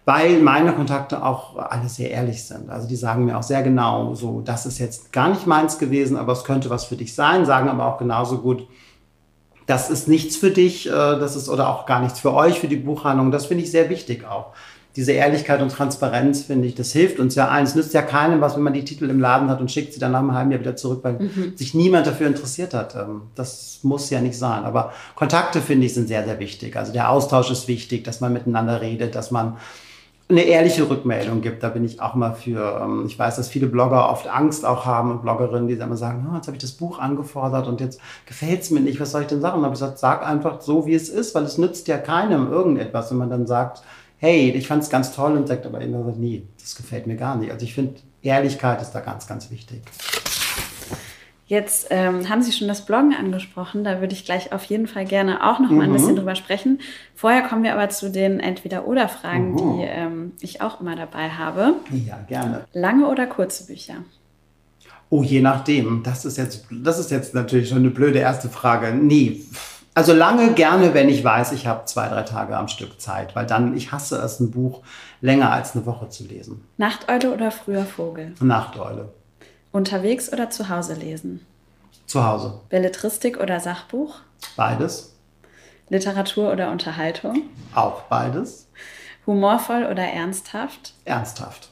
weil 0.05 0.41
meine 0.41 0.73
Kontakte 0.73 1.25
auch 1.25 1.57
alle 1.57 1.89
sehr 1.89 2.11
ehrlich 2.11 2.45
sind. 2.45 2.71
Also 2.71 2.89
die 2.89 2.97
sagen 2.97 3.27
mir 3.27 3.39
auch 3.39 3.43
sehr 3.43 3.63
genau, 3.63 4.15
so, 4.15 4.41
das 4.41 4.67
ist 4.67 4.79
jetzt 4.79 5.13
gar 5.13 5.29
nicht 5.29 5.47
meins 5.47 5.79
gewesen, 5.79 6.17
aber 6.17 6.33
es 6.33 6.45
könnte 6.45 6.71
was 6.71 6.85
für 6.85 6.97
dich 6.97 7.15
sein, 7.15 7.45
sagen 7.45 7.69
aber 7.69 7.87
auch 7.87 7.99
genauso 7.99 8.39
gut, 8.39 8.67
das 9.71 9.89
ist 9.89 10.09
nichts 10.09 10.37
für 10.37 10.51
dich, 10.51 10.89
äh, 10.89 10.91
das 10.91 11.37
ist 11.37 11.49
oder 11.49 11.69
auch 11.69 11.87
gar 11.87 12.01
nichts 12.01 12.19
für 12.19 12.35
euch, 12.35 12.59
für 12.59 12.67
die 12.67 12.77
Buchhandlung. 12.77 13.31
Das 13.31 13.47
finde 13.47 13.63
ich 13.63 13.71
sehr 13.71 13.89
wichtig 13.89 14.27
auch. 14.27 14.47
Diese 14.97 15.13
Ehrlichkeit 15.13 15.63
und 15.63 15.71
Transparenz, 15.71 16.43
finde 16.43 16.67
ich, 16.67 16.75
das 16.75 16.91
hilft 16.91 17.21
uns 17.21 17.37
ja 17.37 17.47
allen. 17.47 17.63
Es 17.63 17.77
nützt 17.77 17.95
ja 17.95 18.03
keinem 18.03 18.41
was, 18.41 18.57
wenn 18.57 18.65
man 18.65 18.73
die 18.73 18.85
Titel 18.85 19.09
im 19.09 19.21
Laden 19.21 19.49
hat 19.49 19.61
und 19.61 19.71
schickt 19.71 19.95
sie 19.95 20.01
dann 20.01 20.11
nach 20.11 20.19
einem 20.19 20.35
halben 20.35 20.51
Jahr 20.51 20.59
wieder 20.59 20.75
zurück, 20.75 21.05
weil 21.05 21.21
mhm. 21.21 21.53
sich 21.55 21.75
niemand 21.75 22.09
dafür 22.09 22.27
interessiert 22.27 22.75
hat. 22.75 22.97
Ähm, 22.97 23.23
das 23.37 23.79
muss 23.83 24.11
ja 24.11 24.21
nicht 24.21 24.37
sein. 24.37 24.65
Aber 24.65 24.93
Kontakte, 25.15 25.61
finde 25.61 25.87
ich, 25.87 25.95
sind 25.95 26.09
sehr, 26.09 26.25
sehr 26.25 26.41
wichtig. 26.41 26.77
Also 26.77 26.93
der 26.93 27.09
Austausch 27.09 27.53
ist 27.53 27.69
wichtig, 27.69 28.03
dass 28.03 28.21
man 28.21 28.33
miteinander 28.33 28.81
redet, 28.81 29.15
dass 29.15 29.31
man 29.31 29.59
eine 30.31 30.43
ehrliche 30.43 30.89
Rückmeldung 30.89 31.41
gibt. 31.41 31.63
Da 31.63 31.69
bin 31.69 31.85
ich 31.85 32.01
auch 32.01 32.15
mal 32.15 32.33
für. 32.35 32.81
Ähm, 32.83 33.05
ich 33.07 33.19
weiß, 33.19 33.37
dass 33.37 33.49
viele 33.49 33.67
Blogger 33.67 34.11
oft 34.11 34.29
Angst 34.29 34.65
auch 34.65 34.87
haben 34.87 35.11
und 35.11 35.23
Bloggerinnen, 35.23 35.69
die 35.69 35.77
dann 35.77 35.89
immer 35.89 35.97
sagen, 35.97 36.27
oh, 36.31 36.37
jetzt 36.37 36.47
habe 36.47 36.57
ich 36.57 36.63
das 36.63 36.73
Buch 36.73 36.99
angefordert 36.99 37.67
und 37.67 37.81
jetzt 37.81 38.01
gefällt 38.27 38.63
es 38.63 38.71
mir 38.71 38.81
nicht, 38.81 39.01
was 39.01 39.13
soll 39.13 39.23
ich 39.23 39.29
denn 39.29 39.41
sagen? 39.41 39.63
Habe 39.63 39.75
ich 39.75 39.81
gesagt, 39.81 39.99
sag 39.99 40.27
einfach 40.27 40.61
so, 40.61 40.87
wie 40.87 40.95
es 40.95 41.09
ist, 41.09 41.35
weil 41.35 41.45
es 41.45 41.59
nützt 41.59 41.89
ja 41.89 41.99
keinem 41.99 42.51
irgendetwas, 42.51 43.11
wenn 43.11 43.19
man 43.19 43.31
dann 43.31 43.47
sagt, 43.47 43.83
hey, 44.19 44.51
ich 44.51 44.67
fand 44.67 44.83
es 44.83 44.91
ganz 44.91 45.15
toll 45.15 45.37
und 45.37 45.49
sagt 45.49 45.67
aber 45.67 45.81
immer, 45.81 46.05
nee, 46.17 46.47
das 46.61 46.77
gefällt 46.77 47.07
mir 47.07 47.17
gar 47.17 47.37
nicht. 47.37 47.51
Also 47.51 47.65
ich 47.65 47.75
finde, 47.75 47.95
Ehrlichkeit 48.23 48.83
ist 48.83 48.93
da 48.93 49.01
ganz, 49.01 49.27
ganz 49.27 49.51
wichtig. 49.51 49.83
Jetzt 51.51 51.89
ähm, 51.91 52.29
haben 52.29 52.43
Sie 52.43 52.53
schon 52.53 52.69
das 52.69 52.87
Bloggen 52.87 53.13
angesprochen. 53.13 53.83
Da 53.83 54.01
würde 54.01 54.13
ich 54.13 54.25
gleich 54.25 54.53
auf 54.53 54.63
jeden 54.67 54.87
Fall 54.87 55.05
gerne 55.05 55.45
auch 55.45 55.59
noch 55.59 55.71
mal 55.71 55.89
mhm. 55.89 55.91
ein 55.91 55.93
bisschen 55.95 56.15
drüber 56.15 56.37
sprechen. 56.37 56.79
Vorher 57.17 57.43
kommen 57.43 57.65
wir 57.65 57.73
aber 57.73 57.89
zu 57.89 58.09
den 58.09 58.39
Entweder-Oder-Fragen, 58.39 59.55
mhm. 59.55 59.57
die 59.57 59.83
ähm, 59.83 60.33
ich 60.39 60.61
auch 60.61 60.81
immer 60.81 60.95
dabei 60.95 61.29
habe. 61.31 61.75
Ja, 62.07 62.21
gerne. 62.29 62.67
Lange 62.73 63.09
oder 63.09 63.27
kurze 63.27 63.67
Bücher? 63.67 63.97
Oh, 65.09 65.25
je 65.25 65.41
nachdem. 65.41 66.05
Das 66.05 66.25
ist 66.25 66.39
jetzt, 66.39 66.67
das 66.71 67.01
ist 67.01 67.11
jetzt 67.11 67.35
natürlich 67.35 67.69
schon 67.69 67.79
eine 67.79 67.91
blöde 67.91 68.21
erste 68.21 68.49
Frage. 68.49 68.95
Nee. 68.95 69.41
Also 69.93 70.15
lange 70.15 70.53
gerne, 70.53 70.95
wenn 70.95 71.09
ich 71.09 71.25
weiß, 71.25 71.51
ich 71.51 71.67
habe 71.67 71.85
zwei, 71.87 72.07
drei 72.07 72.23
Tage 72.23 72.57
am 72.57 72.69
Stück 72.69 73.01
Zeit, 73.01 73.35
weil 73.35 73.47
dann, 73.47 73.77
ich 73.77 73.91
hasse 73.91 74.19
es, 74.19 74.39
ein 74.39 74.53
Buch 74.53 74.83
länger 75.21 75.51
als 75.51 75.75
eine 75.75 75.85
Woche 75.85 76.11
zu 76.11 76.23
lesen. 76.29 76.63
Nachteule 76.77 77.35
oder 77.35 77.51
früher 77.51 77.85
Vogel? 77.85 78.35
Nachteule. 78.41 79.09
Unterwegs 79.73 80.33
oder 80.33 80.51
zu 80.51 80.69
Hause 80.69 80.95
lesen? 80.95 81.47
Zu 82.07 82.25
Hause. 82.25 82.61
Belletristik 82.69 83.39
oder 83.39 83.61
Sachbuch? 83.61 84.21
Beides. 84.57 85.15
Literatur 85.89 86.53
oder 86.53 86.71
Unterhaltung? 86.71 87.43
Auch 87.75 88.03
beides. 88.03 88.69
Humorvoll 89.27 89.87
oder 89.87 90.05
ernsthaft? 90.05 90.95
Ernsthaft. 91.05 91.71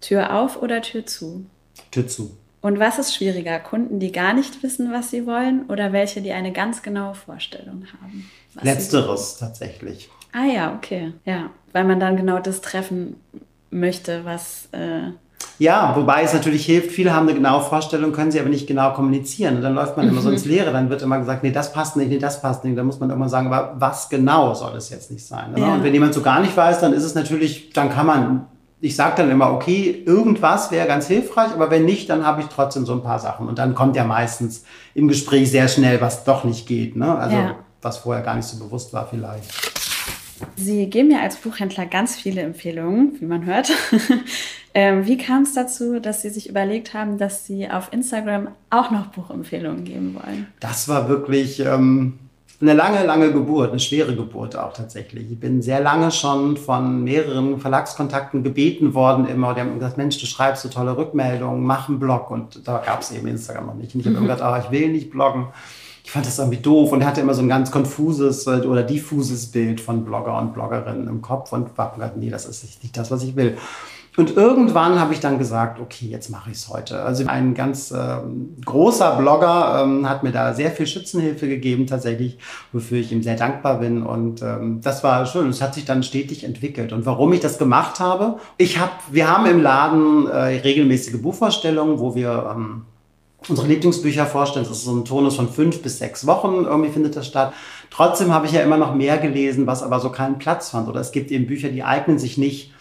Tür 0.00 0.34
auf 0.34 0.60
oder 0.62 0.80
Tür 0.82 1.06
zu? 1.06 1.46
Tür 1.90 2.06
zu. 2.06 2.36
Und 2.60 2.78
was 2.78 2.98
ist 2.98 3.14
schwieriger? 3.14 3.58
Kunden, 3.58 4.00
die 4.00 4.10
gar 4.10 4.32
nicht 4.32 4.62
wissen, 4.62 4.90
was 4.90 5.10
sie 5.10 5.26
wollen 5.26 5.66
oder 5.66 5.92
welche, 5.92 6.22
die 6.22 6.32
eine 6.32 6.52
ganz 6.52 6.82
genaue 6.82 7.14
Vorstellung 7.14 7.86
haben? 8.00 8.30
Letzteres 8.62 9.36
tatsächlich. 9.36 10.08
Ah 10.32 10.46
ja, 10.46 10.74
okay. 10.74 11.12
Ja, 11.26 11.50
weil 11.72 11.84
man 11.84 12.00
dann 12.00 12.16
genau 12.16 12.38
das 12.38 12.62
treffen 12.62 13.20
möchte, 13.70 14.24
was 14.24 14.68
äh, 14.72 15.10
ja, 15.58 15.94
wobei 15.94 16.22
es 16.22 16.32
natürlich 16.32 16.66
hilft, 16.66 16.90
viele 16.90 17.14
haben 17.14 17.28
eine 17.28 17.34
genaue 17.36 17.62
Vorstellung, 17.62 18.12
können 18.12 18.32
sie 18.32 18.40
aber 18.40 18.48
nicht 18.48 18.66
genau 18.66 18.92
kommunizieren. 18.92 19.56
Und 19.56 19.62
dann 19.62 19.74
läuft 19.74 19.96
man 19.96 20.08
immer 20.08 20.20
so 20.20 20.30
ins 20.30 20.44
mhm. 20.44 20.50
Leere. 20.50 20.72
Dann 20.72 20.90
wird 20.90 21.02
immer 21.02 21.18
gesagt, 21.18 21.44
nee, 21.44 21.52
das 21.52 21.72
passt 21.72 21.96
nicht, 21.96 22.08
nee, 22.08 22.18
das 22.18 22.42
passt 22.42 22.64
nicht. 22.64 22.76
Dann 22.76 22.86
muss 22.86 22.98
man 22.98 23.10
immer 23.10 23.28
sagen, 23.28 23.46
aber 23.46 23.74
was 23.78 24.08
genau 24.08 24.52
soll 24.54 24.74
es 24.76 24.90
jetzt 24.90 25.12
nicht 25.12 25.24
sein? 25.24 25.52
Ne? 25.52 25.60
Ja. 25.60 25.74
Und 25.74 25.84
wenn 25.84 25.94
jemand 25.94 26.12
so 26.12 26.22
gar 26.22 26.40
nicht 26.40 26.56
weiß, 26.56 26.80
dann 26.80 26.92
ist 26.92 27.04
es 27.04 27.14
natürlich, 27.14 27.70
dann 27.70 27.88
kann 27.88 28.06
man, 28.06 28.46
ich 28.80 28.96
sage 28.96 29.14
dann 29.18 29.30
immer, 29.30 29.52
okay, 29.52 30.02
irgendwas 30.04 30.72
wäre 30.72 30.88
ganz 30.88 31.06
hilfreich, 31.06 31.52
aber 31.52 31.70
wenn 31.70 31.84
nicht, 31.84 32.10
dann 32.10 32.26
habe 32.26 32.40
ich 32.40 32.48
trotzdem 32.48 32.84
so 32.84 32.92
ein 32.92 33.02
paar 33.02 33.20
Sachen. 33.20 33.46
Und 33.46 33.60
dann 33.60 33.76
kommt 33.76 33.94
ja 33.94 34.04
meistens 34.04 34.64
im 34.94 35.06
Gespräch 35.06 35.52
sehr 35.52 35.68
schnell, 35.68 36.00
was 36.00 36.24
doch 36.24 36.42
nicht 36.42 36.66
geht. 36.66 36.96
Ne? 36.96 37.16
Also 37.16 37.36
ja. 37.36 37.54
was 37.80 37.98
vorher 37.98 38.24
gar 38.24 38.34
nicht 38.34 38.46
so 38.46 38.58
bewusst 38.58 38.92
war 38.92 39.06
vielleicht. 39.06 39.44
Sie 40.56 40.88
geben 40.88 41.10
ja 41.10 41.20
als 41.20 41.36
Buchhändler 41.36 41.86
ganz 41.86 42.16
viele 42.16 42.42
Empfehlungen, 42.42 43.20
wie 43.20 43.24
man 43.24 43.44
hört. 43.44 43.72
ähm, 44.74 45.06
wie 45.06 45.18
kam 45.18 45.42
es 45.42 45.54
dazu, 45.54 45.98
dass 46.00 46.22
Sie 46.22 46.30
sich 46.30 46.48
überlegt 46.48 46.94
haben, 46.94 47.18
dass 47.18 47.46
Sie 47.46 47.68
auf 47.68 47.92
Instagram 47.92 48.48
auch 48.70 48.90
noch 48.90 49.06
Buchempfehlungen 49.08 49.84
geben 49.84 50.14
wollen? 50.14 50.46
Das 50.60 50.88
war 50.88 51.08
wirklich 51.08 51.60
ähm, 51.60 52.18
eine 52.60 52.72
lange, 52.72 53.04
lange 53.04 53.32
Geburt, 53.32 53.70
eine 53.70 53.80
schwere 53.80 54.14
Geburt 54.14 54.56
auch 54.56 54.72
tatsächlich. 54.72 55.30
Ich 55.30 55.40
bin 55.40 55.60
sehr 55.60 55.80
lange 55.80 56.10
schon 56.12 56.56
von 56.56 57.02
mehreren 57.02 57.58
Verlagskontakten 57.58 58.44
gebeten 58.44 58.94
worden, 58.94 59.26
immer. 59.26 59.54
Die 59.54 59.60
haben 59.60 59.74
gesagt, 59.74 59.98
Mensch, 59.98 60.18
du 60.18 60.26
schreibst 60.26 60.62
so 60.62 60.68
tolle 60.68 60.96
Rückmeldungen, 60.96 61.64
mach 61.64 61.88
einen 61.88 61.98
Blog. 61.98 62.30
Und 62.30 62.66
da 62.66 62.78
gab 62.78 63.00
es 63.00 63.10
eben 63.10 63.26
Instagram 63.26 63.66
noch 63.66 63.74
nicht. 63.74 63.94
Und 63.94 64.00
ich 64.00 64.06
habe 64.06 64.16
mhm. 64.16 64.24
immer 64.24 64.34
gesagt, 64.34 64.64
oh, 64.64 64.66
ich 64.66 64.70
will 64.70 64.90
nicht 64.90 65.10
bloggen 65.10 65.48
ich 66.04 66.10
fand 66.10 66.26
das 66.26 66.38
irgendwie 66.38 66.58
doof 66.58 66.92
und 66.92 67.04
hatte 67.04 67.22
immer 67.22 67.34
so 67.34 67.40
ein 67.40 67.48
ganz 67.48 67.70
konfuses 67.70 68.46
äh, 68.46 68.60
oder 68.60 68.82
diffuses 68.82 69.46
Bild 69.50 69.80
von 69.80 70.04
Blogger 70.04 70.38
und 70.38 70.52
Bloggerinnen 70.52 71.08
im 71.08 71.22
Kopf 71.22 71.52
und 71.52 71.76
war 71.78 71.94
gesagt, 71.94 72.18
nee, 72.18 72.30
das 72.30 72.44
ist 72.44 72.82
nicht 72.82 72.96
das, 72.96 73.10
was 73.10 73.24
ich 73.24 73.34
will. 73.34 73.56
Und 74.16 74.36
irgendwann 74.36 75.00
habe 75.00 75.12
ich 75.12 75.18
dann 75.18 75.38
gesagt, 75.38 75.80
okay, 75.80 76.06
jetzt 76.06 76.30
mache 76.30 76.50
ich 76.50 76.58
es 76.58 76.68
heute. 76.68 77.02
Also 77.02 77.26
ein 77.26 77.54
ganz 77.54 77.90
ähm, 77.90 78.54
großer 78.64 79.16
Blogger 79.16 79.82
ähm, 79.82 80.08
hat 80.08 80.22
mir 80.22 80.30
da 80.30 80.54
sehr 80.54 80.70
viel 80.70 80.86
Schützenhilfe 80.86 81.48
gegeben, 81.48 81.88
tatsächlich, 81.88 82.38
wofür 82.72 82.98
ich 82.98 83.10
ihm 83.10 83.24
sehr 83.24 83.34
dankbar 83.34 83.80
bin. 83.80 84.04
Und 84.04 84.40
ähm, 84.42 84.80
das 84.82 85.02
war 85.02 85.26
schön. 85.26 85.48
Es 85.48 85.60
hat 85.60 85.74
sich 85.74 85.84
dann 85.84 86.04
stetig 86.04 86.44
entwickelt. 86.44 86.92
Und 86.92 87.06
warum 87.06 87.32
ich 87.32 87.40
das 87.40 87.58
gemacht 87.58 87.98
habe, 87.98 88.38
ich 88.56 88.78
habe, 88.78 88.92
wir 89.10 89.28
haben 89.28 89.46
im 89.46 89.60
Laden 89.60 90.28
äh, 90.28 90.60
regelmäßige 90.60 91.20
Buchvorstellungen, 91.20 91.98
wo 91.98 92.14
wir 92.14 92.54
ähm, 92.54 92.82
unsere 93.48 93.68
Lieblingsbücher 93.68 94.26
vorstellen. 94.26 94.66
Das 94.66 94.76
ist 94.76 94.84
so 94.84 94.94
ein 94.94 95.04
Tonus 95.04 95.36
von 95.36 95.48
fünf 95.48 95.82
bis 95.82 95.98
sechs 95.98 96.26
Wochen, 96.26 96.64
irgendwie 96.64 96.90
findet 96.90 97.16
das 97.16 97.26
statt. 97.26 97.52
Trotzdem 97.90 98.32
habe 98.32 98.46
ich 98.46 98.52
ja 98.52 98.62
immer 98.62 98.76
noch 98.76 98.94
mehr 98.94 99.18
gelesen, 99.18 99.66
was 99.66 99.82
aber 99.82 100.00
so 100.00 100.10
keinen 100.10 100.38
Platz 100.38 100.70
fand. 100.70 100.88
Oder 100.88 101.00
es 101.00 101.12
gibt 101.12 101.30
eben 101.30 101.46
Bücher, 101.46 101.68
die 101.68 101.84
eignen 101.84 102.18
sich 102.18 102.38
nicht 102.38 102.72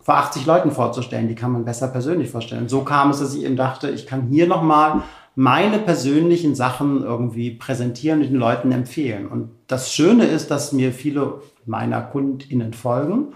vor 0.00 0.16
80 0.16 0.46
Leuten 0.46 0.70
vorzustellen. 0.70 1.28
Die 1.28 1.34
kann 1.34 1.52
man 1.52 1.64
besser 1.64 1.88
persönlich 1.88 2.30
vorstellen. 2.30 2.68
So 2.68 2.82
kam 2.82 3.10
es, 3.10 3.18
dass 3.18 3.34
ich 3.34 3.44
eben 3.44 3.56
dachte, 3.56 3.90
ich 3.90 4.06
kann 4.06 4.28
hier 4.28 4.46
nochmal 4.46 5.02
meine 5.34 5.78
persönlichen 5.78 6.54
Sachen 6.54 7.02
irgendwie 7.02 7.50
präsentieren 7.50 8.20
und 8.20 8.28
den 8.28 8.36
Leuten 8.36 8.72
empfehlen. 8.72 9.26
Und 9.26 9.50
das 9.66 9.92
Schöne 9.92 10.24
ist, 10.24 10.50
dass 10.50 10.72
mir 10.72 10.92
viele 10.92 11.42
meiner 11.66 12.00
KundInnen 12.00 12.72
folgen 12.72 13.34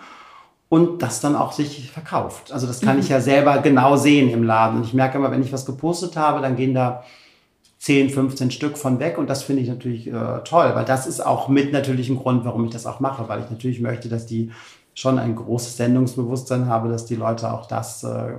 und 0.71 1.03
das 1.03 1.21
dann 1.21 1.35
auch 1.35 1.53
sich 1.53 1.91
verkauft. 1.91 2.53
Also 2.53 2.67
das 2.67 2.81
kann 2.81 2.95
mhm. 2.95 3.03
ich 3.03 3.09
ja 3.11 3.21
selber 3.21 3.59
genau 3.59 3.97
sehen 3.97 4.31
im 4.31 4.45
Laden. 4.45 4.79
Und 4.79 4.85
ich 4.87 4.95
merke 4.95 5.19
immer, 5.19 5.31
wenn 5.33 5.43
ich 5.43 5.53
was 5.53 5.67
gepostet 5.67 6.17
habe, 6.17 6.41
dann 6.41 6.57
gehen 6.57 6.75
da 6.75 7.03
10, 7.81 8.11
15 8.11 8.51
Stück 8.53 8.79
von 8.79 9.01
weg 9.01 9.19
und 9.19 9.29
das 9.29 9.43
finde 9.43 9.63
ich 9.63 9.69
natürlich 9.69 10.07
äh, 10.07 10.41
toll, 10.45 10.71
weil 10.75 10.85
das 10.85 11.07
ist 11.07 11.21
auch 11.25 11.49
mit 11.49 11.73
natürlich 11.73 12.09
ein 12.09 12.19
Grund, 12.19 12.45
warum 12.45 12.67
ich 12.67 12.71
das 12.71 12.87
auch 12.87 13.01
mache, 13.01 13.29
weil 13.29 13.41
ich 13.41 13.51
natürlich 13.51 13.81
möchte, 13.81 14.09
dass 14.09 14.27
die 14.27 14.53
schon 14.95 15.19
ein 15.19 15.35
großes 15.35 15.77
Sendungsbewusstsein 15.77 16.67
habe, 16.67 16.89
dass 16.89 17.07
die 17.07 17.17
Leute 17.17 17.53
auch 17.53 17.67
das 17.67 18.05
äh, 18.05 18.35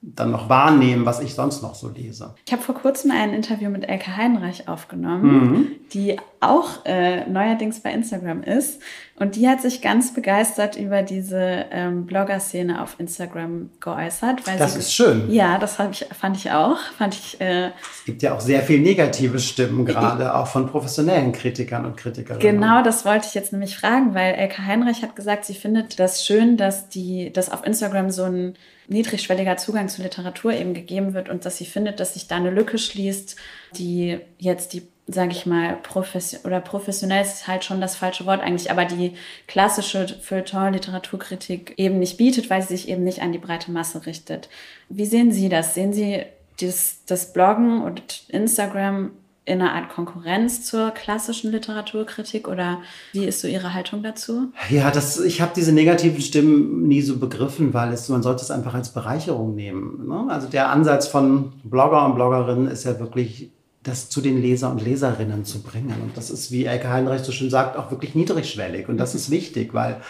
dann 0.00 0.30
noch 0.30 0.48
wahrnehmen, 0.48 1.04
was 1.04 1.20
ich 1.20 1.34
sonst 1.34 1.62
noch 1.62 1.74
so 1.74 1.88
lese. 1.88 2.34
Ich 2.46 2.52
habe 2.52 2.62
vor 2.62 2.74
kurzem 2.74 3.10
ein 3.10 3.32
Interview 3.32 3.70
mit 3.70 3.88
Elke 3.88 4.16
Heinreich 4.16 4.68
aufgenommen, 4.68 5.50
mhm. 5.50 5.66
die 5.92 6.16
auch 6.40 6.84
äh, 6.84 7.28
neuerdings 7.28 7.80
bei 7.80 7.92
Instagram 7.92 8.42
ist. 8.42 8.80
Und 9.18 9.36
die 9.36 9.48
hat 9.48 9.62
sich 9.62 9.80
ganz 9.80 10.12
begeistert 10.12 10.76
über 10.76 11.02
diese 11.02 11.64
ähm, 11.70 12.04
Blogger-Szene 12.04 12.82
auf 12.82 12.96
Instagram 12.98 13.70
geäußert. 13.80 14.46
Weil 14.46 14.58
das 14.58 14.74
sie, 14.74 14.80
ist 14.80 14.92
schön. 14.92 15.32
Ja, 15.32 15.56
das 15.58 15.78
ich, 15.90 16.06
fand 16.12 16.36
ich 16.36 16.50
auch. 16.50 16.78
Fand 16.98 17.14
ich, 17.14 17.40
äh, 17.40 17.68
es 17.68 18.04
gibt 18.04 18.22
ja 18.22 18.34
auch 18.34 18.40
sehr 18.40 18.60
viel 18.60 18.80
negative 18.80 19.38
Stimmen, 19.38 19.86
gerade 19.86 20.34
auch 20.34 20.46
von 20.46 20.66
professionellen 20.66 21.32
Kritikern 21.32 21.86
und 21.86 21.96
Kritikerinnen. 21.96 22.42
Genau, 22.42 22.82
das 22.82 23.06
wollte 23.06 23.26
ich 23.26 23.34
jetzt 23.34 23.52
nämlich 23.52 23.78
fragen, 23.78 24.14
weil 24.14 24.34
Elke 24.34 24.66
Heinreich 24.66 25.02
hat 25.02 25.16
gesagt, 25.16 25.46
sie 25.46 25.54
findet 25.54 25.98
das 25.98 26.26
schön, 26.26 26.58
dass, 26.58 26.90
die, 26.90 27.32
dass 27.32 27.50
auf 27.50 27.64
Instagram 27.64 28.10
so 28.10 28.24
ein 28.24 28.54
niedrigschwelliger 28.88 29.56
Zugang 29.56 29.88
zu 29.88 30.02
Literatur 30.02 30.52
eben 30.52 30.74
gegeben 30.74 31.14
wird 31.14 31.30
und 31.30 31.46
dass 31.46 31.56
sie 31.56 31.64
findet, 31.64 32.00
dass 32.00 32.14
sich 32.14 32.28
da 32.28 32.36
eine 32.36 32.50
Lücke 32.50 32.76
schließt, 32.76 33.36
die 33.76 34.18
jetzt 34.38 34.74
die 34.74 34.86
sage 35.08 35.32
ich 35.32 35.46
mal, 35.46 35.76
profession 35.82 36.40
oder 36.44 36.60
professionell 36.60 37.22
ist 37.22 37.46
halt 37.46 37.64
schon 37.64 37.80
das 37.80 37.94
falsche 37.94 38.26
Wort 38.26 38.40
eigentlich, 38.40 38.70
aber 38.70 38.84
die 38.84 39.12
klassische 39.46 40.08
Feuilleton-Literaturkritik 40.08 41.74
eben 41.76 41.98
nicht 42.00 42.16
bietet, 42.16 42.50
weil 42.50 42.62
sie 42.62 42.76
sich 42.76 42.88
eben 42.88 43.04
nicht 43.04 43.22
an 43.22 43.32
die 43.32 43.38
breite 43.38 43.70
Masse 43.70 44.04
richtet. 44.06 44.48
Wie 44.88 45.06
sehen 45.06 45.30
Sie 45.30 45.48
das? 45.48 45.74
Sehen 45.74 45.92
Sie 45.92 46.24
das, 46.60 47.04
das 47.06 47.32
Bloggen 47.32 47.82
und 47.82 48.24
Instagram 48.28 49.12
in 49.44 49.62
einer 49.62 49.74
Art 49.74 49.90
Konkurrenz 49.90 50.64
zur 50.64 50.90
klassischen 50.90 51.52
Literaturkritik 51.52 52.48
oder 52.48 52.78
wie 53.12 53.26
ist 53.26 53.40
so 53.40 53.46
Ihre 53.46 53.74
Haltung 53.74 54.02
dazu? 54.02 54.48
Ja, 54.70 54.90
das, 54.90 55.20
ich 55.20 55.40
habe 55.40 55.52
diese 55.54 55.70
negativen 55.70 56.20
Stimmen 56.20 56.88
nie 56.88 57.00
so 57.00 57.18
begriffen, 57.18 57.72
weil 57.72 57.92
es, 57.92 58.08
man 58.08 58.24
sollte 58.24 58.42
es 58.42 58.50
einfach 58.50 58.74
als 58.74 58.92
Bereicherung 58.92 59.54
nehmen. 59.54 60.08
Ne? 60.08 60.26
Also 60.28 60.48
der 60.48 60.70
Ansatz 60.70 61.06
von 61.06 61.52
Blogger 61.62 62.04
und 62.06 62.16
Bloggerinnen 62.16 62.66
ist 62.66 62.82
ja 62.82 62.98
wirklich, 62.98 63.52
das 63.86 64.08
zu 64.08 64.20
den 64.20 64.40
Leser 64.40 64.70
und 64.70 64.82
Leserinnen 64.82 65.44
zu 65.44 65.62
bringen. 65.62 65.94
Und 66.02 66.16
das 66.16 66.30
ist, 66.30 66.50
wie 66.50 66.64
Elke 66.64 66.88
Heinrich 66.88 67.22
so 67.22 67.32
schön 67.32 67.50
sagt, 67.50 67.76
auch 67.76 67.90
wirklich 67.90 68.14
niedrigschwellig. 68.14 68.88
Und 68.88 68.96
das 68.98 69.14
ist 69.14 69.30
wichtig, 69.30 69.74
weil 69.74 70.00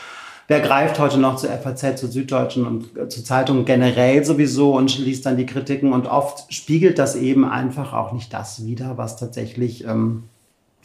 Wer 0.48 0.60
greift 0.60 1.00
heute 1.00 1.18
noch 1.18 1.36
zur 1.36 1.50
FAZ, 1.50 1.98
zur 1.98 2.08
Süddeutschen 2.08 2.66
und 2.66 2.96
äh, 2.96 3.08
zu 3.08 3.24
Zeitungen 3.24 3.64
generell 3.64 4.24
sowieso 4.24 4.76
und 4.76 4.96
liest 4.98 5.26
dann 5.26 5.36
die 5.36 5.46
Kritiken 5.46 5.92
und 5.92 6.06
oft 6.06 6.52
spiegelt 6.54 7.00
das 7.00 7.16
eben 7.16 7.44
einfach 7.44 7.92
auch 7.92 8.12
nicht 8.12 8.32
das 8.32 8.64
wider, 8.64 8.96
was 8.96 9.16
tatsächlich 9.16 9.84
ähm, 9.84 10.24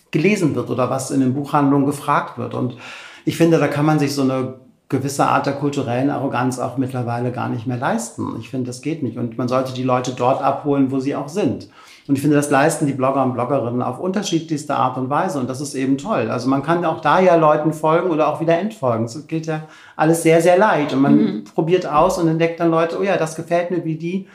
gelesen 0.10 0.56
wird 0.56 0.72
oder 0.72 0.90
was 0.90 1.12
in 1.12 1.20
den 1.20 1.36
Buchhandlungen 1.36 1.86
gefragt 1.86 2.40
wird. 2.40 2.56
Und 2.56 2.76
ich 3.24 3.38
finde, 3.38 3.60
da 3.60 3.68
kann 3.68 3.86
man 3.86 4.00
sich 4.00 4.16
so 4.16 4.24
eine 4.24 4.56
gewisse 4.92 5.26
Art 5.26 5.48
der 5.48 5.54
kulturellen 5.54 6.12
Arroganz 6.12 6.60
auch 6.60 6.78
mittlerweile 6.78 7.32
gar 7.32 7.50
nicht 7.50 7.66
mehr 7.66 7.78
leisten. 7.78 8.36
Ich 8.40 8.50
finde, 8.50 8.68
das 8.68 8.82
geht 8.82 9.02
nicht. 9.02 9.18
Und 9.18 9.38
man 9.38 9.48
sollte 9.48 9.74
die 9.74 9.84
Leute 9.84 10.12
dort 10.12 10.44
abholen, 10.44 10.92
wo 10.92 11.00
sie 11.00 11.16
auch 11.16 11.30
sind. 11.30 11.70
Und 12.08 12.16
ich 12.16 12.22
finde, 12.22 12.36
das 12.36 12.50
leisten 12.50 12.88
die 12.88 12.94
Blogger 12.94 13.24
und 13.24 13.34
Bloggerinnen 13.34 13.82
auf 13.82 14.00
unterschiedlichste 14.00 14.76
Art 14.76 14.98
und 14.98 15.10
Weise. 15.10 15.40
Und 15.40 15.50
das 15.50 15.62
ist 15.62 15.76
eben 15.76 15.98
toll. 15.98 16.30
Also 16.30 16.50
man 16.50 16.62
kann 16.62 16.84
auch 16.84 17.00
da 17.00 17.20
ja 17.22 17.36
Leuten 17.36 17.74
folgen 17.74 18.10
oder 18.10 18.28
auch 18.28 18.42
wieder 18.42 18.60
entfolgen. 18.60 19.06
Das 19.06 19.28
geht 19.28 19.46
ja 19.46 19.64
alles 19.96 20.22
sehr, 20.22 20.42
sehr 20.42 20.58
leicht. 20.58 20.94
Und 20.94 21.02
man 21.02 21.16
mhm. 21.16 21.44
probiert 21.46 21.88
aus 21.88 22.18
und 22.18 22.28
entdeckt 22.28 22.60
dann 22.60 22.70
Leute, 22.70 23.00
oh 23.00 23.04
ja, 23.04 23.18
das 23.18 23.36
gefällt 23.36 23.72
mir, 23.72 23.86
wie 23.86 23.96
die 23.96 24.28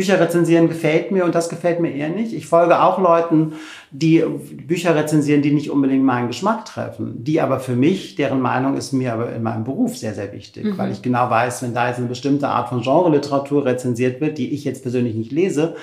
Bücher 0.00 0.18
rezensieren 0.18 0.66
gefällt 0.66 1.10
mir 1.10 1.26
und 1.26 1.34
das 1.34 1.50
gefällt 1.50 1.78
mir 1.78 1.92
eher 1.92 2.08
nicht. 2.08 2.32
Ich 2.32 2.46
folge 2.46 2.80
auch 2.80 2.98
Leuten, 2.98 3.52
die 3.90 4.24
Bücher 4.66 4.96
rezensieren, 4.96 5.42
die 5.42 5.50
nicht 5.50 5.70
unbedingt 5.70 6.02
meinen 6.02 6.28
Geschmack 6.28 6.64
treffen, 6.64 7.22
die 7.22 7.38
aber 7.38 7.60
für 7.60 7.76
mich, 7.76 8.14
deren 8.14 8.40
Meinung 8.40 8.78
ist 8.78 8.92
mir 8.92 9.12
aber 9.12 9.30
in 9.30 9.42
meinem 9.42 9.64
Beruf 9.64 9.98
sehr, 9.98 10.14
sehr 10.14 10.32
wichtig, 10.32 10.64
mhm. 10.64 10.78
weil 10.78 10.90
ich 10.90 11.02
genau 11.02 11.28
weiß, 11.28 11.62
wenn 11.62 11.74
da 11.74 11.88
jetzt 11.88 11.98
eine 11.98 12.06
bestimmte 12.06 12.48
Art 12.48 12.70
von 12.70 12.80
Genre-Literatur 12.80 13.66
rezensiert 13.66 14.22
wird, 14.22 14.38
die 14.38 14.54
ich 14.54 14.64
jetzt 14.64 14.80
persönlich 14.80 15.14
nicht 15.16 15.32
lese, 15.32 15.76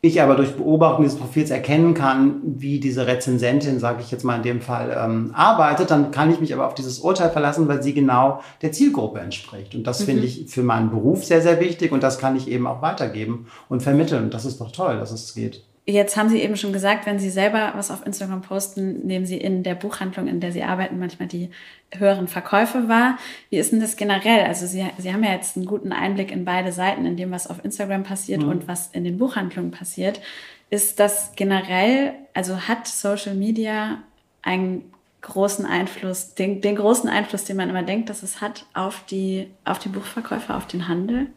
ich 0.00 0.22
aber 0.22 0.36
durch 0.36 0.54
Beobachtung 0.54 1.04
dieses 1.04 1.18
Profils 1.18 1.50
erkennen 1.50 1.92
kann, 1.92 2.40
wie 2.44 2.78
diese 2.78 3.08
Rezensentin, 3.08 3.80
sage 3.80 4.00
ich 4.00 4.12
jetzt 4.12 4.24
mal 4.24 4.36
in 4.36 4.44
dem 4.44 4.60
Fall, 4.60 4.96
ähm, 4.96 5.32
arbeitet, 5.34 5.90
dann 5.90 6.12
kann 6.12 6.30
ich 6.30 6.38
mich 6.38 6.54
aber 6.54 6.68
auf 6.68 6.74
dieses 6.74 7.00
Urteil 7.00 7.30
verlassen, 7.30 7.66
weil 7.66 7.82
sie 7.82 7.94
genau 7.94 8.40
der 8.62 8.70
Zielgruppe 8.70 9.18
entspricht. 9.18 9.74
Und 9.74 9.88
das 9.88 10.00
mhm. 10.00 10.04
finde 10.04 10.22
ich 10.24 10.46
für 10.48 10.62
meinen 10.62 10.90
Beruf 10.90 11.24
sehr, 11.24 11.40
sehr 11.40 11.58
wichtig 11.58 11.90
und 11.90 12.02
das 12.02 12.18
kann 12.18 12.36
ich 12.36 12.48
eben 12.48 12.68
auch 12.68 12.80
weitergeben 12.80 13.46
und 13.68 13.82
vermitteln. 13.82 14.24
Und 14.24 14.34
das 14.34 14.44
ist 14.44 14.60
doch 14.60 14.70
toll, 14.70 14.98
dass 14.98 15.10
es 15.10 15.34
geht. 15.34 15.64
Jetzt 15.90 16.18
haben 16.18 16.28
Sie 16.28 16.42
eben 16.42 16.58
schon 16.58 16.74
gesagt, 16.74 17.06
wenn 17.06 17.18
Sie 17.18 17.30
selber 17.30 17.72
was 17.74 17.90
auf 17.90 18.04
Instagram 18.04 18.42
posten, 18.42 19.06
nehmen 19.06 19.24
Sie 19.24 19.38
in 19.38 19.62
der 19.62 19.74
Buchhandlung, 19.74 20.28
in 20.28 20.38
der 20.38 20.52
Sie 20.52 20.62
arbeiten, 20.62 20.98
manchmal 20.98 21.28
die 21.28 21.48
höheren 21.96 22.28
Verkäufe 22.28 22.90
wahr. 22.90 23.16
Wie 23.48 23.56
ist 23.56 23.72
denn 23.72 23.80
das 23.80 23.96
generell? 23.96 24.44
Also 24.44 24.66
Sie, 24.66 24.86
Sie 24.98 25.12
haben 25.14 25.24
ja 25.24 25.32
jetzt 25.32 25.56
einen 25.56 25.64
guten 25.64 25.92
Einblick 25.92 26.30
in 26.30 26.44
beide 26.44 26.72
Seiten, 26.72 27.06
in 27.06 27.16
dem, 27.16 27.30
was 27.30 27.46
auf 27.46 27.64
Instagram 27.64 28.02
passiert 28.02 28.42
mhm. 28.42 28.50
und 28.50 28.68
was 28.68 28.88
in 28.88 29.02
den 29.02 29.16
Buchhandlungen 29.16 29.70
passiert. 29.70 30.20
Ist 30.68 31.00
das 31.00 31.32
generell, 31.36 32.12
also 32.34 32.68
hat 32.68 32.86
Social 32.86 33.34
Media 33.34 34.02
einen 34.42 34.92
großen 35.22 35.64
Einfluss, 35.64 36.34
den, 36.34 36.60
den 36.60 36.76
großen 36.76 37.08
Einfluss, 37.08 37.44
den 37.44 37.56
man 37.56 37.70
immer 37.70 37.82
denkt, 37.82 38.10
dass 38.10 38.22
es 38.22 38.42
hat 38.42 38.66
auf 38.74 39.06
die, 39.06 39.48
auf 39.64 39.78
die 39.78 39.88
Buchverkäufe, 39.88 40.54
auf 40.54 40.66
den 40.66 40.86
Handel? 40.86 41.28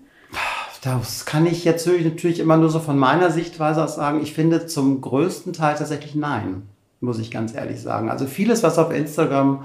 Das 0.82 1.26
kann 1.26 1.46
ich 1.46 1.64
jetzt 1.64 1.86
natürlich 1.86 2.40
immer 2.40 2.58
nur 2.58 2.72
so 2.72 2.80
von 2.80 2.98
meiner 2.98 3.30
Sichtweise 3.30 3.84
aus 3.84 3.96
sagen. 3.96 4.22
Ich 4.24 4.34
finde 4.34 4.66
zum 4.66 5.00
größten 5.02 5.54
Teil 5.54 5.76
tatsächlich 5.76 6.16
nein, 6.16 6.64
muss 7.02 7.20
ich 7.20 7.30
ganz 7.30 7.54
ehrlich 7.54 7.80
sagen. 7.80 8.10
Also 8.10 8.26
vieles, 8.26 8.64
was 8.64 8.80
auf 8.80 8.92
Instagram 8.92 9.64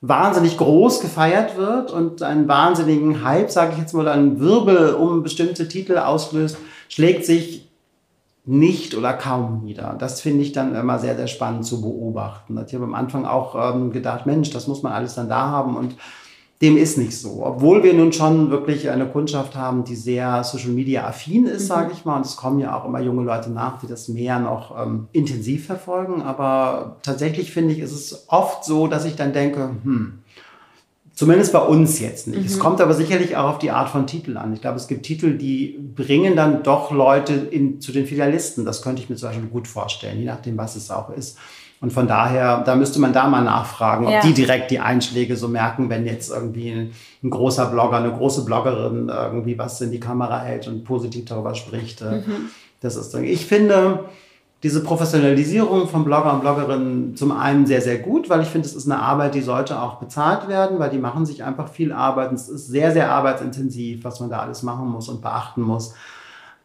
wahnsinnig 0.00 0.56
groß 0.56 1.00
gefeiert 1.00 1.58
wird 1.58 1.90
und 1.90 2.22
einen 2.22 2.48
wahnsinnigen 2.48 3.24
Hype, 3.24 3.50
sage 3.50 3.72
ich 3.72 3.78
jetzt 3.78 3.92
mal, 3.92 4.08
einen 4.08 4.40
Wirbel 4.40 4.94
um 4.94 5.22
bestimmte 5.22 5.68
Titel 5.68 5.98
auslöst, 5.98 6.56
schlägt 6.88 7.26
sich 7.26 7.70
nicht 8.46 8.94
oder 8.94 9.14
kaum 9.14 9.64
nieder. 9.64 9.96
Das 9.98 10.20
finde 10.20 10.42
ich 10.42 10.52
dann 10.52 10.74
immer 10.74 10.98
sehr, 10.98 11.16
sehr 11.16 11.26
spannend 11.26 11.64
zu 11.64 11.80
beobachten. 11.80 12.62
Ich 12.66 12.74
habe 12.74 12.84
am 12.84 12.94
Anfang 12.94 13.24
auch 13.24 13.74
ähm, 13.74 13.90
gedacht, 13.90 14.26
Mensch, 14.26 14.50
das 14.50 14.66
muss 14.66 14.82
man 14.82 14.92
alles 14.92 15.14
dann 15.14 15.28
da 15.28 15.48
haben 15.48 15.76
und 15.76 15.94
dem 16.62 16.76
ist 16.76 16.98
nicht 16.98 17.18
so. 17.18 17.42
Obwohl 17.44 17.82
wir 17.82 17.94
nun 17.94 18.12
schon 18.12 18.50
wirklich 18.50 18.88
eine 18.88 19.06
Kundschaft 19.06 19.56
haben, 19.56 19.84
die 19.84 19.96
sehr 19.96 20.44
Social 20.44 20.70
Media 20.70 21.06
affin 21.06 21.46
ist, 21.46 21.64
mhm. 21.64 21.66
sage 21.66 21.90
ich 21.92 22.04
mal. 22.04 22.16
Und 22.16 22.26
es 22.26 22.36
kommen 22.36 22.60
ja 22.60 22.76
auch 22.76 22.84
immer 22.84 23.00
junge 23.00 23.22
Leute 23.22 23.50
nach, 23.50 23.80
die 23.80 23.86
das 23.86 24.08
mehr 24.08 24.38
noch 24.38 24.80
ähm, 24.80 25.08
intensiv 25.12 25.66
verfolgen. 25.66 26.22
Aber 26.22 26.96
tatsächlich 27.02 27.52
finde 27.52 27.74
ich, 27.74 27.80
ist 27.80 27.92
es 27.92 28.26
oft 28.28 28.64
so, 28.64 28.86
dass 28.86 29.04
ich 29.04 29.16
dann 29.16 29.32
denke, 29.32 29.70
hm, 29.82 30.20
Zumindest 31.14 31.52
bei 31.52 31.60
uns 31.60 32.00
jetzt 32.00 32.26
nicht. 32.26 32.40
Mhm. 32.40 32.46
Es 32.46 32.58
kommt 32.58 32.80
aber 32.80 32.92
sicherlich 32.92 33.36
auch 33.36 33.50
auf 33.50 33.58
die 33.58 33.70
Art 33.70 33.88
von 33.88 34.08
Titel 34.08 34.36
an. 34.36 34.52
Ich 34.52 34.60
glaube, 34.60 34.78
es 34.78 34.88
gibt 34.88 35.06
Titel, 35.06 35.38
die 35.38 35.78
bringen 35.94 36.34
dann 36.34 36.64
doch 36.64 36.90
Leute 36.90 37.34
in, 37.34 37.80
zu 37.80 37.92
den 37.92 38.06
Filialisten. 38.06 38.64
Das 38.64 38.82
könnte 38.82 39.00
ich 39.00 39.08
mir 39.08 39.14
zum 39.14 39.28
Beispiel 39.28 39.46
gut 39.46 39.68
vorstellen, 39.68 40.18
je 40.18 40.24
nachdem, 40.24 40.58
was 40.58 40.74
es 40.74 40.90
auch 40.90 41.10
ist. 41.10 41.38
Und 41.84 41.90
von 41.90 42.08
daher, 42.08 42.62
da 42.64 42.76
müsste 42.76 42.98
man 42.98 43.12
da 43.12 43.28
mal 43.28 43.44
nachfragen, 43.44 44.06
ob 44.06 44.12
ja. 44.12 44.22
die 44.22 44.32
direkt 44.32 44.70
die 44.70 44.80
Einschläge 44.80 45.36
so 45.36 45.48
merken, 45.48 45.90
wenn 45.90 46.06
jetzt 46.06 46.30
irgendwie 46.30 46.70
ein, 46.70 46.92
ein, 47.22 47.28
großer 47.28 47.66
Blogger, 47.66 47.98
eine 47.98 48.10
große 48.10 48.46
Bloggerin 48.46 49.10
irgendwie 49.10 49.58
was 49.58 49.82
in 49.82 49.90
die 49.90 50.00
Kamera 50.00 50.40
hält 50.40 50.66
und 50.66 50.84
positiv 50.84 51.26
darüber 51.26 51.54
spricht. 51.54 52.00
Äh, 52.00 52.22
mhm. 52.26 52.48
Das 52.80 52.96
ist, 52.96 53.14
ich 53.14 53.44
finde, 53.44 54.06
diese 54.62 54.82
Professionalisierung 54.82 55.86
von 55.86 56.06
Blogger 56.06 56.32
und 56.32 56.40
Bloggerinnen 56.40 57.16
zum 57.16 57.32
einen 57.32 57.66
sehr, 57.66 57.82
sehr 57.82 57.98
gut, 57.98 58.30
weil 58.30 58.40
ich 58.40 58.48
finde, 58.48 58.66
es 58.66 58.74
ist 58.74 58.90
eine 58.90 59.02
Arbeit, 59.02 59.34
die 59.34 59.42
sollte 59.42 59.78
auch 59.78 59.96
bezahlt 59.96 60.48
werden, 60.48 60.78
weil 60.78 60.88
die 60.88 60.96
machen 60.96 61.26
sich 61.26 61.44
einfach 61.44 61.68
viel 61.68 61.92
Arbeit. 61.92 62.30
Und 62.30 62.36
es 62.36 62.48
ist 62.48 62.68
sehr, 62.68 62.92
sehr 62.92 63.12
arbeitsintensiv, 63.12 64.04
was 64.04 64.20
man 64.20 64.30
da 64.30 64.38
alles 64.38 64.62
machen 64.62 64.88
muss 64.88 65.10
und 65.10 65.20
beachten 65.20 65.60
muss. 65.60 65.92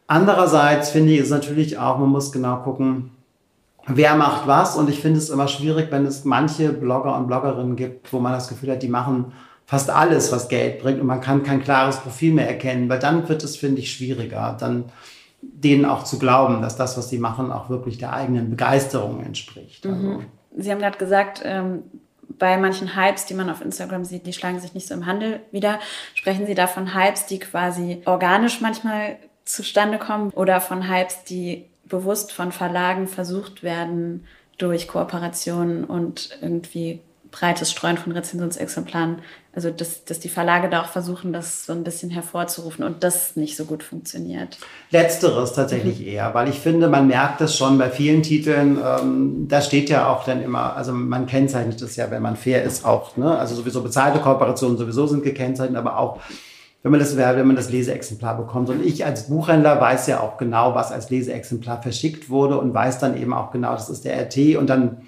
Andererseits 0.06 0.88
finde 0.88 1.12
ich 1.12 1.20
es 1.20 1.28
natürlich 1.28 1.76
auch, 1.76 1.98
man 1.98 2.08
muss 2.08 2.32
genau 2.32 2.56
gucken, 2.62 3.10
wer 3.96 4.14
macht 4.16 4.46
was. 4.46 4.76
Und 4.76 4.88
ich 4.88 5.00
finde 5.00 5.18
es 5.18 5.30
immer 5.30 5.48
schwierig, 5.48 5.90
wenn 5.90 6.06
es 6.06 6.24
manche 6.24 6.72
Blogger 6.72 7.16
und 7.16 7.26
Bloggerinnen 7.26 7.76
gibt, 7.76 8.12
wo 8.12 8.18
man 8.20 8.32
das 8.32 8.48
Gefühl 8.48 8.72
hat, 8.72 8.82
die 8.82 8.88
machen 8.88 9.32
fast 9.66 9.88
alles, 9.88 10.32
was 10.32 10.48
Geld 10.48 10.82
bringt 10.82 11.00
und 11.00 11.06
man 11.06 11.20
kann 11.20 11.44
kein 11.44 11.62
klares 11.62 11.98
Profil 11.98 12.32
mehr 12.32 12.48
erkennen, 12.48 12.88
weil 12.88 12.98
dann 12.98 13.28
wird 13.28 13.44
es, 13.44 13.56
finde 13.56 13.80
ich, 13.80 13.92
schwieriger, 13.92 14.56
dann 14.58 14.86
denen 15.42 15.84
auch 15.84 16.02
zu 16.02 16.18
glauben, 16.18 16.60
dass 16.60 16.76
das, 16.76 16.98
was 16.98 17.08
sie 17.08 17.18
machen, 17.18 17.52
auch 17.52 17.70
wirklich 17.70 17.96
der 17.96 18.12
eigenen 18.12 18.50
Begeisterung 18.50 19.24
entspricht. 19.24 19.86
Also. 19.86 19.96
Mhm. 19.96 20.26
Sie 20.56 20.72
haben 20.72 20.80
gerade 20.80 20.98
gesagt, 20.98 21.42
ähm, 21.44 21.84
bei 22.38 22.56
manchen 22.56 22.96
Hypes, 22.96 23.26
die 23.26 23.34
man 23.34 23.48
auf 23.48 23.60
Instagram 23.60 24.04
sieht, 24.04 24.26
die 24.26 24.32
schlagen 24.32 24.58
sich 24.58 24.74
nicht 24.74 24.88
so 24.88 24.94
im 24.94 25.06
Handel 25.06 25.40
wieder. 25.52 25.78
Sprechen 26.14 26.46
Sie 26.46 26.54
da 26.54 26.66
von 26.66 26.94
Hypes, 26.94 27.26
die 27.26 27.38
quasi 27.38 28.02
organisch 28.06 28.60
manchmal 28.60 29.18
zustande 29.44 29.98
kommen 29.98 30.30
oder 30.30 30.60
von 30.60 30.88
Hypes, 30.88 31.22
die 31.24 31.66
bewusst 31.90 32.32
von 32.32 32.52
Verlagen 32.52 33.06
versucht 33.06 33.62
werden, 33.62 34.24
durch 34.56 34.88
Kooperationen 34.88 35.84
und 35.84 36.38
irgendwie 36.42 37.00
breites 37.30 37.70
Streuen 37.70 37.96
von 37.96 38.12
Rezensionsexemplaren, 38.12 39.18
also 39.54 39.70
dass, 39.70 40.04
dass 40.04 40.20
die 40.20 40.28
Verlage 40.28 40.68
da 40.68 40.82
auch 40.82 40.88
versuchen, 40.88 41.32
das 41.32 41.64
so 41.64 41.72
ein 41.72 41.84
bisschen 41.84 42.10
hervorzurufen 42.10 42.84
und 42.84 43.04
das 43.04 43.36
nicht 43.36 43.56
so 43.56 43.64
gut 43.64 43.82
funktioniert. 43.82 44.58
Letzteres 44.90 45.52
tatsächlich 45.52 46.00
mhm. 46.00 46.06
eher, 46.06 46.34
weil 46.34 46.48
ich 46.48 46.58
finde, 46.58 46.88
man 46.88 47.06
merkt 47.06 47.40
das 47.40 47.56
schon 47.56 47.78
bei 47.78 47.88
vielen 47.88 48.22
Titeln, 48.22 48.78
ähm, 48.84 49.46
da 49.48 49.62
steht 49.62 49.90
ja 49.90 50.12
auch 50.12 50.24
dann 50.24 50.42
immer, 50.42 50.76
also 50.76 50.92
man 50.92 51.26
kennzeichnet 51.26 51.80
das 51.80 51.96
ja, 51.96 52.10
wenn 52.10 52.22
man 52.22 52.36
fair 52.36 52.62
ist, 52.64 52.84
auch, 52.84 53.16
ne? 53.16 53.38
also 53.38 53.54
sowieso 53.54 53.82
bezahlte 53.82 54.18
Kooperationen 54.18 54.76
sowieso 54.76 55.06
sind 55.06 55.22
gekennzeichnet, 55.22 55.78
aber 55.78 55.98
auch 55.98 56.18
wenn 56.82 56.92
man 56.92 57.00
das, 57.00 57.16
wenn 57.16 57.46
man 57.46 57.56
das 57.56 57.70
Leseexemplar 57.70 58.36
bekommt. 58.36 58.70
Und 58.70 58.84
ich 58.84 59.04
als 59.04 59.28
Buchhändler 59.28 59.80
weiß 59.80 60.06
ja 60.06 60.20
auch 60.20 60.38
genau, 60.38 60.74
was 60.74 60.92
als 60.92 61.10
Leseexemplar 61.10 61.82
verschickt 61.82 62.30
wurde 62.30 62.58
und 62.58 62.72
weiß 62.72 62.98
dann 62.98 63.20
eben 63.20 63.34
auch 63.34 63.50
genau, 63.50 63.72
das 63.72 63.90
ist 63.90 64.04
der 64.04 64.18
RT 64.22 64.56
und 64.56 64.68
dann 64.68 64.98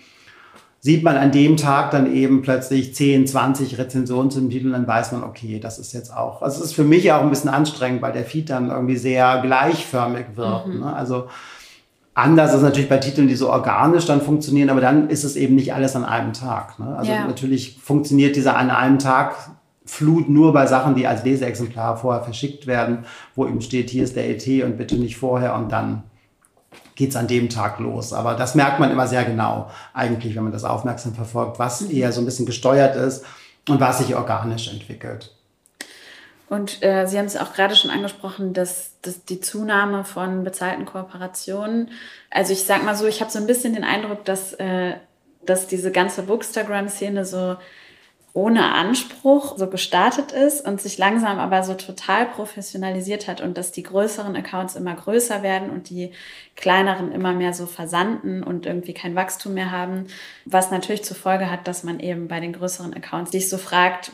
sieht 0.85 1.04
man 1.04 1.16
an 1.16 1.30
dem 1.30 1.56
Tag 1.56 1.92
dann 1.92 2.12
eben 2.12 2.42
plötzlich 2.42 2.92
10, 2.92 3.28
20 3.28 3.78
Rezensionen 3.78 4.32
zum 4.32 4.50
Titel 4.50 4.66
und 4.66 4.72
dann 4.72 4.87
weiß 4.87 5.12
man, 5.12 5.22
okay, 5.22 5.61
das 5.61 5.78
ist 5.78 5.92
jetzt 5.92 6.14
auch, 6.14 6.42
also 6.42 6.58
es 6.58 6.66
ist 6.66 6.72
für 6.74 6.82
mich 6.82 7.12
auch 7.12 7.22
ein 7.22 7.30
bisschen 7.30 7.50
anstrengend, 7.50 8.02
weil 8.02 8.12
der 8.12 8.24
Feed 8.24 8.50
dann 8.50 8.68
irgendwie 8.68 8.96
sehr 8.96 9.40
gleichförmig 9.42 10.26
wird. 10.35 10.66
Mhm. 10.66 10.80
Ne? 10.80 10.92
Also 10.92 11.28
anders 12.14 12.52
ist 12.52 12.62
natürlich 12.62 12.88
bei 12.88 12.98
Titeln, 12.98 13.28
die 13.28 13.37
so 13.37 13.48
organisch 13.48 14.06
dann 14.06 14.20
funktionieren, 14.20 14.70
aber 14.70 14.80
dann 14.80 15.08
ist 15.08 15.22
es 15.22 15.37
eben 15.37 15.54
nicht 15.54 15.72
alles 15.72 15.94
an 15.94 16.04
einem 16.04 16.32
Tag. 16.32 16.80
Ne? 16.80 16.96
Also 16.96 17.12
ja. 17.12 17.26
natürlich 17.26 17.78
funktioniert 17.80 18.35
dieser 18.35 18.56
an 18.56 18.70
einem 18.70 18.98
Tag 18.98 19.37
Flut 19.85 20.29
nur 20.29 20.53
bei 20.53 20.66
Sachen, 20.66 20.95
die 20.95 21.07
als 21.07 21.25
Leseexemplar 21.25 21.97
vorher 21.97 22.23
verschickt 22.23 22.66
werden, 22.66 23.05
wo 23.35 23.47
eben 23.47 23.61
steht, 23.61 23.90
hier 23.90 24.05
ist 24.05 24.16
der 24.16 24.29
ET 24.31 24.47
und 24.64 24.77
bitte 24.77 24.95
nicht 24.95 25.16
vorher 25.16 25.55
und 25.55 25.73
dann 25.73 26.05
geht 26.95 27.11
es 27.11 27.16
an 27.16 27.27
dem 27.27 27.49
Tag 27.49 27.81
los. 27.81 28.12
Aber 28.12 28.35
das 28.35 28.55
merkt 28.55 28.79
man 28.79 28.90
immer 28.90 29.07
sehr 29.07 29.25
genau, 29.25 29.71
eigentlich, 29.92 30.37
wenn 30.37 30.45
man 30.45 30.53
das 30.53 30.64
aufmerksam 30.64 31.14
verfolgt, 31.14 31.59
was 31.59 31.83
mhm. 31.83 31.90
eher 31.90 32.12
so 32.12 32.21
ein 32.21 32.25
bisschen 32.25 32.47
gesteuert 32.47 32.97
ist 32.97 33.25
und 33.68 33.81
was 33.81 33.99
sich 33.99 34.14
organisch 34.14 34.68
entwickelt. 34.68 35.35
Und 36.49 36.83
äh, 36.83 37.07
Sie 37.07 37.18
haben 37.18 37.25
es 37.25 37.38
auch 37.38 37.55
gerade 37.55 37.75
schon 37.75 37.90
angesprochen, 37.90 38.53
dass, 38.53 38.92
dass 39.01 39.25
die 39.25 39.40
Zunahme 39.40 40.05
von 40.05 40.45
bezahlten 40.45 40.85
Kooperationen, 40.85 41.90
also 42.31 42.53
ich 42.53 42.64
sag 42.64 42.85
mal 42.85 42.95
so, 42.95 43.07
ich 43.07 43.23
habe 43.23 43.31
so 43.31 43.38
ein 43.38 43.47
bisschen 43.47 43.73
den 43.73 43.85
Eindruck, 43.85 44.27
dass, 44.27 44.53
äh, 44.55 44.97
dass 45.47 45.66
diese 45.66 45.90
ganze 45.90 46.25
Bookstagram-Szene 46.25 47.25
so 47.25 47.57
ohne 48.35 48.73
Anspruch 48.73 49.59
so 49.59 49.66
gestartet 49.66 50.33
ist 50.33 50.66
und 50.66 50.81
sich 50.81 50.97
langsam 50.97 51.38
aber 51.38 51.62
so 51.62 51.75
total 51.75 52.27
professionalisiert 52.27 53.29
hat 53.29 53.42
und 53.42 53.59
dass 53.59 53.73
die 53.73 53.83
größeren 53.83 54.35
Accounts 54.35 54.75
immer 54.75 54.95
größer 54.95 55.42
werden 55.42 55.68
und 55.68 55.90
die 55.90 56.12
kleineren 56.57 57.12
immer 57.12 57.35
mehr 57.35 57.53
so 57.53 57.66
versanden 57.66 58.42
und 58.42 58.64
irgendwie 58.64 58.95
kein 58.95 59.14
Wachstum 59.14 59.53
mehr 59.53 59.71
haben, 59.71 60.07
was 60.47 60.71
natürlich 60.71 61.05
zur 61.05 61.16
Folge 61.16 61.51
hat, 61.51 61.68
dass 61.68 61.85
man 61.85 62.01
eben 62.01 62.27
bei 62.29 62.40
den 62.40 62.55
größeren 62.55 62.95
Accounts 62.95 63.33
sich 63.33 63.51
so 63.51 63.59
fragt, 63.59 64.12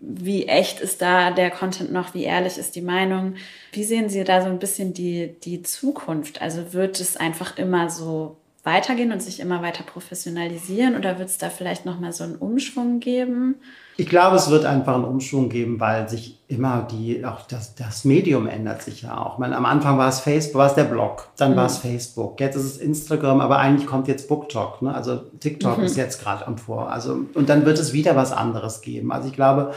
wie 0.00 0.46
echt 0.46 0.80
ist 0.80 1.00
da 1.00 1.30
der 1.30 1.50
Content 1.50 1.92
noch, 1.92 2.14
wie 2.14 2.24
ehrlich 2.24 2.58
ist 2.58 2.74
die 2.74 2.82
Meinung. 2.82 3.34
Wie 3.72 3.84
sehen 3.84 4.08
Sie 4.08 4.24
da 4.24 4.42
so 4.42 4.48
ein 4.48 4.58
bisschen 4.58 4.94
die, 4.94 5.34
die 5.44 5.62
Zukunft? 5.62 6.40
Also 6.42 6.72
wird 6.72 7.00
es 7.00 7.16
einfach 7.16 7.58
immer 7.58 7.90
so 7.90 8.39
weitergehen 8.64 9.10
und 9.10 9.22
sich 9.22 9.40
immer 9.40 9.62
weiter 9.62 9.84
professionalisieren 9.84 10.96
oder 10.96 11.18
wird 11.18 11.28
es 11.28 11.38
da 11.38 11.48
vielleicht 11.48 11.86
nochmal 11.86 12.12
so 12.12 12.24
einen 12.24 12.36
Umschwung 12.36 13.00
geben? 13.00 13.56
Ich 13.96 14.06
glaube, 14.06 14.36
es 14.36 14.50
wird 14.50 14.64
einfach 14.64 14.94
einen 14.94 15.04
Umschwung 15.04 15.48
geben, 15.48 15.80
weil 15.80 16.08
sich 16.08 16.38
immer 16.46 16.86
die, 16.90 17.24
auch 17.24 17.46
das, 17.46 17.74
das 17.74 18.04
Medium 18.04 18.46
ändert 18.46 18.82
sich 18.82 19.02
ja 19.02 19.18
auch. 19.18 19.38
meine, 19.38 19.56
am 19.56 19.64
Anfang 19.64 19.98
war 19.98 20.08
es 20.08 20.20
Facebook, 20.20 20.58
war 20.58 20.66
es 20.66 20.74
der 20.74 20.84
Blog, 20.84 21.28
dann 21.36 21.52
mhm. 21.52 21.56
war 21.56 21.66
es 21.66 21.78
Facebook, 21.78 22.40
jetzt 22.40 22.56
ist 22.56 22.64
es 22.64 22.78
Instagram, 22.78 23.40
aber 23.40 23.58
eigentlich 23.58 23.86
kommt 23.86 24.08
jetzt 24.08 24.28
BookTok, 24.28 24.82
ne? 24.82 24.94
also 24.94 25.16
TikTok 25.16 25.78
mhm. 25.78 25.84
ist 25.84 25.96
jetzt 25.96 26.22
gerade 26.22 26.46
am 26.46 26.58
Vor. 26.58 26.90
Also, 26.90 27.20
und 27.34 27.48
dann 27.48 27.64
wird 27.64 27.78
es 27.78 27.92
wieder 27.92 28.14
was 28.16 28.32
anderes 28.32 28.82
geben. 28.82 29.12
Also 29.12 29.28
ich 29.28 29.34
glaube, 29.34 29.72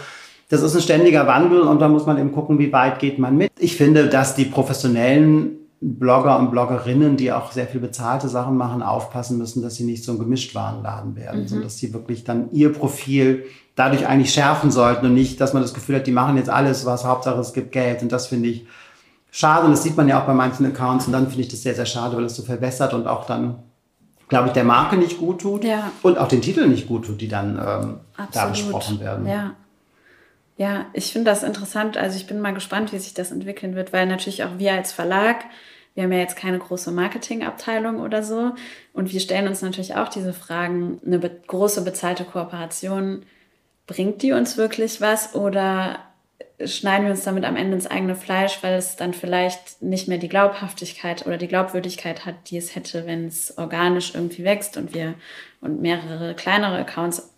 das 0.50 0.62
ist 0.62 0.76
ein 0.76 0.82
ständiger 0.82 1.26
Wandel 1.26 1.62
und 1.62 1.80
da 1.80 1.88
muss 1.88 2.06
man 2.06 2.18
eben 2.18 2.32
gucken, 2.32 2.60
wie 2.60 2.72
weit 2.74 3.00
geht 3.00 3.18
man 3.18 3.38
mit. 3.38 3.52
Ich 3.60 3.76
finde, 3.78 4.08
dass 4.08 4.36
die 4.36 4.46
professionellen 4.46 5.63
Blogger 5.86 6.40
und 6.40 6.50
Bloggerinnen, 6.50 7.18
die 7.18 7.34
auch 7.34 7.52
sehr 7.52 7.68
viel 7.68 7.82
bezahlte 7.82 8.30
Sachen 8.30 8.56
machen, 8.56 8.82
aufpassen 8.82 9.38
müssen, 9.38 9.62
dass 9.62 9.76
sie 9.76 9.84
nicht 9.84 10.06
so 10.06 10.14
ein 10.14 10.20
Gemischtwarenladen 10.20 11.18
werden, 11.18 11.42
mhm. 11.42 11.48
sondern 11.48 11.68
dass 11.68 11.78
sie 11.78 11.94
wirklich 11.94 12.24
dann 12.24 12.52
ihr 12.54 12.72
Profil 12.72 13.44
dadurch 13.76 14.08
eigentlich 14.08 14.34
schärfen 14.34 14.72
sollten 14.72 15.08
und 15.08 15.14
nicht, 15.14 15.42
dass 15.42 15.54
man 15.54 15.62
das 15.62 15.74
Gefühl 15.74 15.98
hat, 15.98 16.08
die 16.08 16.12
machen 16.12 16.38
jetzt 16.38 16.50
alles, 16.50 16.86
was 16.86 17.04
Hauptsache 17.04 17.40
es 17.40 17.52
gibt 17.52 17.74
Geld. 17.74 18.02
Und 18.02 18.14
das 18.14 18.28
finde 18.28 18.48
ich 18.50 18.66
schade 19.30 19.66
und 19.66 19.72
das 19.72 19.84
sieht 19.84 19.98
man 19.98 20.08
ja 20.08 20.22
auch 20.22 20.26
bei 20.26 20.34
manchen 20.34 20.66
Accounts 20.66 21.08
und 21.08 21.12
dann 21.12 21.28
finde 21.28 21.42
ich 21.42 21.50
das 21.50 21.64
sehr, 21.64 21.76
sehr 21.76 21.86
schade, 21.86 22.16
weil 22.16 22.24
es 22.24 22.36
so 22.36 22.44
verwässert 22.44 22.94
und 22.94 23.06
auch 23.06 23.26
dann, 23.26 23.60
glaube 24.30 24.48
ich, 24.48 24.54
der 24.54 24.64
Marke 24.64 24.96
nicht 24.96 25.18
gut 25.18 25.42
tut 25.42 25.66
ja. 25.66 25.92
und 26.02 26.18
auch 26.18 26.30
den 26.30 26.42
Titeln 26.42 26.72
nicht 26.72 26.88
gut 26.88 27.06
tut, 27.06 27.20
die 27.20 27.28
dann 27.28 27.58
ähm, 27.58 28.28
da 28.32 28.46
besprochen 28.46 29.02
werden. 29.02 29.28
Ja. 29.28 29.56
Ja, 30.56 30.86
ich 30.94 31.12
finde 31.12 31.32
das 31.32 31.42
interessant. 31.42 31.98
Also 31.98 32.16
ich 32.16 32.28
bin 32.28 32.40
mal 32.40 32.54
gespannt, 32.54 32.94
wie 32.94 33.00
sich 33.00 33.16
das 33.16 33.32
entwickeln 33.32 33.74
wird, 33.74 33.92
weil 33.92 34.06
natürlich 34.06 34.44
auch 34.44 34.60
wir 34.60 34.74
als 34.74 34.92
Verlag 34.92 35.38
wir 35.96 36.04
haben 36.04 36.12
ja 36.12 36.20
jetzt 36.20 36.36
keine 36.36 36.60
große 36.60 36.92
Marketingabteilung 36.92 38.00
oder 38.00 38.24
so. 38.24 38.54
Und 38.94 39.14
wir 39.14 39.20
stellen 39.20 39.48
uns 39.48 39.62
natürlich 39.62 39.96
auch 39.96 40.10
diese 40.10 40.34
Fragen, 40.34 41.00
eine 41.06 41.20
be 41.20 41.32
große 41.48 41.84
bezahlte 41.84 42.24
Kooperation, 42.24 43.24
bringt 43.86 44.22
die 44.22 44.32
uns 44.32 44.58
wirklich 44.58 45.02
was 45.02 45.36
oder 45.36 46.00
schneiden 46.66 47.06
wir 47.06 47.12
uns 47.12 47.24
damit 47.24 47.46
am 47.46 47.56
Ende 47.56 47.76
ins 47.76 47.88
eigene 47.88 48.16
Fleisch, 48.16 48.60
weil 48.62 48.76
es 48.76 48.96
dann 48.96 49.14
vielleicht 49.14 49.82
nicht 49.82 50.08
mehr 50.08 50.18
die 50.18 50.30
Glaubhaftigkeit 50.30 51.26
oder 51.26 51.38
die 51.38 51.48
Glaubwürdigkeit 51.48 52.26
hat, 52.26 52.36
die 52.48 52.58
es 52.58 52.76
hätte, 52.76 53.06
wenn 53.06 53.28
es 53.28 53.58
organisch 53.58 54.14
irgendwie 54.16 54.44
wächst 54.44 54.78
und 54.78 54.94
wir 54.94 55.16
und 55.62 55.82
mehrere 55.82 56.34
kleinere 56.36 56.78
Accounts 56.78 57.30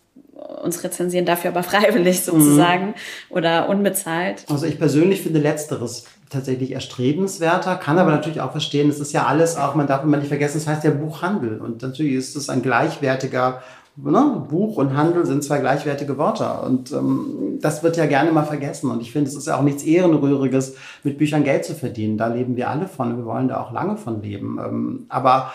uns 0.62 0.84
rezensieren, 0.84 1.26
dafür 1.26 1.50
aber 1.50 1.62
freiwillig 1.64 2.22
sozusagen 2.22 2.88
mhm. 2.88 2.94
oder 3.30 3.68
unbezahlt. 3.68 4.44
Also 4.48 4.66
ich 4.66 4.78
persönlich 4.78 5.22
finde 5.22 5.40
letzteres 5.40 6.04
tatsächlich 6.30 6.72
erstrebenswerter, 6.72 7.76
kann 7.76 7.98
aber 7.98 8.10
natürlich 8.10 8.40
auch 8.40 8.52
verstehen, 8.52 8.90
es 8.90 9.00
ist 9.00 9.12
ja 9.12 9.26
alles 9.26 9.56
auch, 9.56 9.74
man 9.74 9.86
darf 9.86 10.02
immer 10.02 10.16
nicht 10.16 10.28
vergessen, 10.28 10.58
es 10.58 10.66
heißt 10.66 10.84
ja 10.84 10.90
Buchhandel 10.90 11.60
und 11.60 11.82
natürlich 11.82 12.14
ist 12.14 12.36
es 12.36 12.48
ein 12.48 12.62
gleichwertiger 12.62 13.62
Ne? 13.98 14.44
Buch 14.50 14.76
und 14.76 14.94
Handel 14.94 15.24
sind 15.24 15.42
zwei 15.42 15.58
gleichwertige 15.58 16.18
Wörter 16.18 16.62
und 16.64 16.92
ähm, 16.92 17.58
das 17.62 17.82
wird 17.82 17.96
ja 17.96 18.04
gerne 18.04 18.30
mal 18.30 18.44
vergessen 18.44 18.90
und 18.90 19.00
ich 19.00 19.10
finde, 19.10 19.30
es 19.30 19.36
ist 19.36 19.46
ja 19.46 19.56
auch 19.56 19.62
nichts 19.62 19.84
Ehrenrühriges, 19.84 20.76
mit 21.02 21.16
Büchern 21.16 21.44
Geld 21.44 21.64
zu 21.64 21.74
verdienen. 21.74 22.18
Da 22.18 22.26
leben 22.26 22.56
wir 22.56 22.68
alle 22.68 22.88
von 22.88 23.12
und 23.12 23.16
wir 23.16 23.24
wollen 23.24 23.48
da 23.48 23.58
auch 23.58 23.72
lange 23.72 23.96
von 23.96 24.20
leben. 24.20 24.58
Ähm, 24.62 25.06
aber 25.08 25.50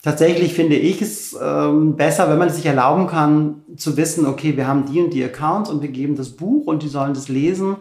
tatsächlich 0.00 0.54
finde 0.54 0.76
ich 0.76 1.02
es 1.02 1.36
ähm, 1.42 1.96
besser, 1.96 2.30
wenn 2.30 2.38
man 2.38 2.48
es 2.48 2.54
sich 2.54 2.66
erlauben 2.66 3.08
kann, 3.08 3.62
zu 3.76 3.96
wissen, 3.96 4.26
okay, 4.26 4.56
wir 4.56 4.68
haben 4.68 4.86
die 4.86 5.00
und 5.00 5.12
die 5.12 5.24
Accounts 5.24 5.68
und 5.68 5.82
wir 5.82 5.90
geben 5.90 6.14
das 6.14 6.30
Buch 6.30 6.68
und 6.68 6.84
die 6.84 6.88
sollen 6.88 7.14
das 7.14 7.28
lesen 7.28 7.78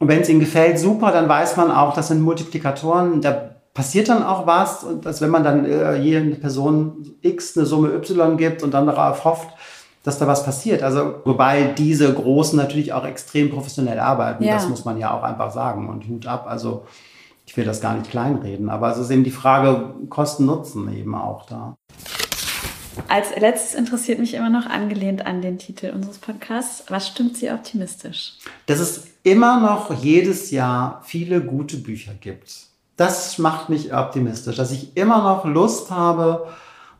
und 0.00 0.08
wenn 0.08 0.22
es 0.22 0.30
ihnen 0.30 0.40
gefällt, 0.40 0.78
super, 0.78 1.12
dann 1.12 1.28
weiß 1.28 1.58
man 1.58 1.70
auch, 1.70 1.94
das 1.94 2.08
sind 2.08 2.22
Multiplikatoren, 2.22 3.20
da 3.20 3.50
passiert 3.74 4.08
dann 4.08 4.22
auch 4.22 4.46
was. 4.46 4.82
Und 4.82 5.04
dass 5.04 5.20
wenn 5.20 5.28
man 5.28 5.44
dann 5.44 5.66
äh, 5.66 5.96
jede 5.96 6.36
Person 6.36 7.16
X 7.20 7.56
eine 7.56 7.66
Summe 7.66 7.92
Y 7.92 8.38
gibt 8.38 8.62
und 8.62 8.72
dann 8.72 8.86
darauf 8.86 9.24
hofft, 9.26 9.50
dass 10.02 10.18
da 10.18 10.26
was 10.26 10.42
passiert. 10.42 10.82
Also, 10.82 11.16
wobei 11.26 11.74
diese 11.76 12.12
Großen 12.14 12.56
natürlich 12.56 12.94
auch 12.94 13.04
extrem 13.04 13.50
professionell 13.50 14.00
arbeiten. 14.00 14.42
Ja. 14.42 14.54
Das 14.54 14.70
muss 14.70 14.86
man 14.86 14.96
ja 14.96 15.12
auch 15.12 15.22
einfach 15.22 15.52
sagen. 15.52 15.90
Und 15.90 16.08
Hut 16.08 16.26
ab. 16.26 16.46
Also, 16.48 16.86
ich 17.44 17.54
will 17.58 17.66
das 17.66 17.82
gar 17.82 17.94
nicht 17.94 18.10
kleinreden. 18.10 18.70
Aber 18.70 18.90
es 18.90 18.96
ist 18.96 19.10
eben 19.10 19.22
die 19.22 19.30
Frage 19.30 19.92
Kosten-Nutzen 20.08 20.90
eben 20.96 21.14
auch 21.14 21.44
da. 21.44 21.76
Als 23.08 23.36
letztes 23.38 23.74
interessiert 23.74 24.18
mich 24.18 24.32
immer 24.32 24.48
noch, 24.48 24.64
angelehnt 24.64 25.26
an 25.26 25.42
den 25.42 25.58
Titel 25.58 25.92
unseres 25.94 26.18
Podcasts, 26.18 26.84
was 26.88 27.06
stimmt 27.06 27.36
Sie 27.36 27.50
optimistisch? 27.50 28.38
Dass 28.66 28.80
es 28.80 29.09
immer 29.22 29.60
noch 29.60 29.92
jedes 30.02 30.50
Jahr 30.50 31.00
viele 31.04 31.40
gute 31.40 31.76
Bücher 31.76 32.12
gibt. 32.14 32.66
Das 32.96 33.38
macht 33.38 33.68
mich 33.68 33.94
optimistisch, 33.94 34.56
dass 34.56 34.72
ich 34.72 34.96
immer 34.96 35.22
noch 35.22 35.44
Lust 35.44 35.90
habe, 35.90 36.46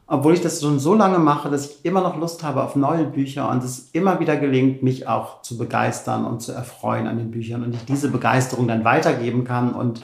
obwohl 0.07 0.35
ich 0.35 0.41
das 0.41 0.61
schon 0.61 0.79
so 0.81 0.95
lange 0.95 1.19
mache, 1.19 1.51
dass 1.51 1.71
ich 1.71 1.85
immer 1.85 2.01
noch 2.01 2.17
Lust 2.17 2.43
habe 2.43 2.63
auf 2.63 2.75
neue 2.75 3.05
Bücher 3.05 3.49
und 3.49 3.63
es 3.63 3.91
immer 3.93 4.19
wieder 4.19 4.37
gelingt, 4.37 4.83
mich 4.83 5.07
auch 5.07 5.43
zu 5.43 5.57
begeistern 5.57 6.25
und 6.25 6.41
zu 6.41 6.53
erfreuen 6.53 7.07
an 7.07 7.19
den 7.19 7.31
Büchern 7.31 7.63
und 7.63 7.75
ich 7.75 7.85
diese 7.85 8.09
Begeisterung 8.09 8.67
dann 8.67 8.85
weitergeben 8.85 9.45
kann 9.45 9.73
und 9.73 10.03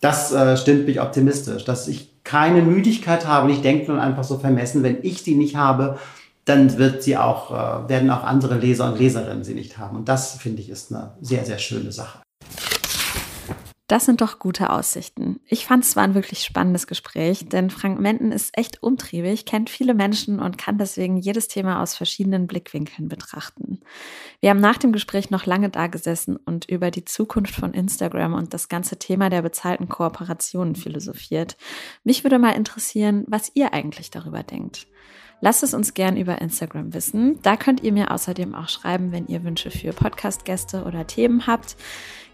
das 0.00 0.32
äh, 0.32 0.56
stimmt 0.56 0.86
mich 0.86 1.00
optimistisch, 1.00 1.64
dass 1.64 1.88
ich 1.88 2.22
keine 2.24 2.62
Müdigkeit 2.62 3.26
habe 3.26 3.46
und 3.46 3.52
ich 3.52 3.60
denke 3.60 3.90
nun 3.90 4.00
einfach 4.00 4.24
so 4.24 4.38
vermessen, 4.38 4.82
wenn 4.82 4.98
ich 5.02 5.22
die 5.22 5.34
nicht 5.34 5.56
habe, 5.56 5.98
dann 6.44 6.78
wird 6.78 7.02
sie 7.02 7.16
auch, 7.16 7.50
äh, 7.50 7.88
werden 7.88 8.10
auch 8.10 8.24
andere 8.24 8.58
Leser 8.58 8.92
und 8.92 8.98
Leserinnen 8.98 9.44
sie 9.44 9.54
nicht 9.54 9.78
haben. 9.78 9.96
Und 9.96 10.08
das 10.08 10.36
finde 10.36 10.62
ich 10.62 10.68
ist 10.68 10.92
eine 10.92 11.16
sehr, 11.20 11.44
sehr 11.44 11.58
schöne 11.58 11.92
Sache. 11.92 12.20
Das 13.86 14.06
sind 14.06 14.22
doch 14.22 14.38
gute 14.38 14.70
Aussichten. 14.70 15.40
Ich 15.46 15.66
fand 15.66 15.84
es 15.84 15.94
war 15.94 16.04
ein 16.04 16.14
wirklich 16.14 16.42
spannendes 16.42 16.86
Gespräch, 16.86 17.50
denn 17.50 17.68
Frank 17.68 18.00
Menden 18.00 18.32
ist 18.32 18.56
echt 18.56 18.82
umtriebig, 18.82 19.44
kennt 19.44 19.68
viele 19.68 19.92
Menschen 19.92 20.40
und 20.40 20.56
kann 20.56 20.78
deswegen 20.78 21.18
jedes 21.18 21.48
Thema 21.48 21.82
aus 21.82 21.94
verschiedenen 21.94 22.46
Blickwinkeln 22.46 23.08
betrachten. 23.08 23.80
Wir 24.40 24.50
haben 24.50 24.60
nach 24.60 24.78
dem 24.78 24.92
Gespräch 24.92 25.28
noch 25.28 25.44
lange 25.44 25.68
da 25.68 25.86
gesessen 25.88 26.36
und 26.36 26.64
über 26.64 26.90
die 26.90 27.04
Zukunft 27.04 27.54
von 27.54 27.74
Instagram 27.74 28.32
und 28.32 28.54
das 28.54 28.70
ganze 28.70 28.98
Thema 28.98 29.28
der 29.28 29.42
bezahlten 29.42 29.88
Kooperationen 29.88 30.76
philosophiert. 30.76 31.58
Mich 32.04 32.24
würde 32.24 32.38
mal 32.38 32.56
interessieren, 32.56 33.24
was 33.28 33.52
ihr 33.52 33.74
eigentlich 33.74 34.10
darüber 34.10 34.42
denkt. 34.42 34.86
Lasst 35.44 35.62
es 35.62 35.74
uns 35.74 35.92
gern 35.92 36.16
über 36.16 36.40
Instagram 36.40 36.94
wissen. 36.94 37.38
Da 37.42 37.58
könnt 37.58 37.82
ihr 37.82 37.92
mir 37.92 38.10
außerdem 38.10 38.54
auch 38.54 38.70
schreiben, 38.70 39.12
wenn 39.12 39.26
ihr 39.26 39.44
Wünsche 39.44 39.70
für 39.70 39.92
Podcast-Gäste 39.92 40.84
oder 40.84 41.06
Themen 41.06 41.46
habt. 41.46 41.76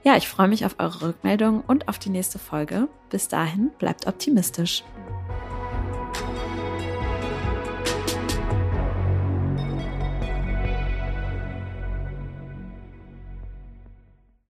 Ja, 0.04 0.16
ich 0.16 0.28
freue 0.28 0.46
mich 0.46 0.64
auf 0.64 0.76
eure 0.78 1.08
Rückmeldung 1.08 1.64
und 1.66 1.88
auf 1.88 1.98
die 1.98 2.08
nächste 2.08 2.38
Folge. 2.38 2.86
Bis 3.08 3.26
dahin, 3.26 3.72
bleibt 3.80 4.06
optimistisch. 4.06 4.84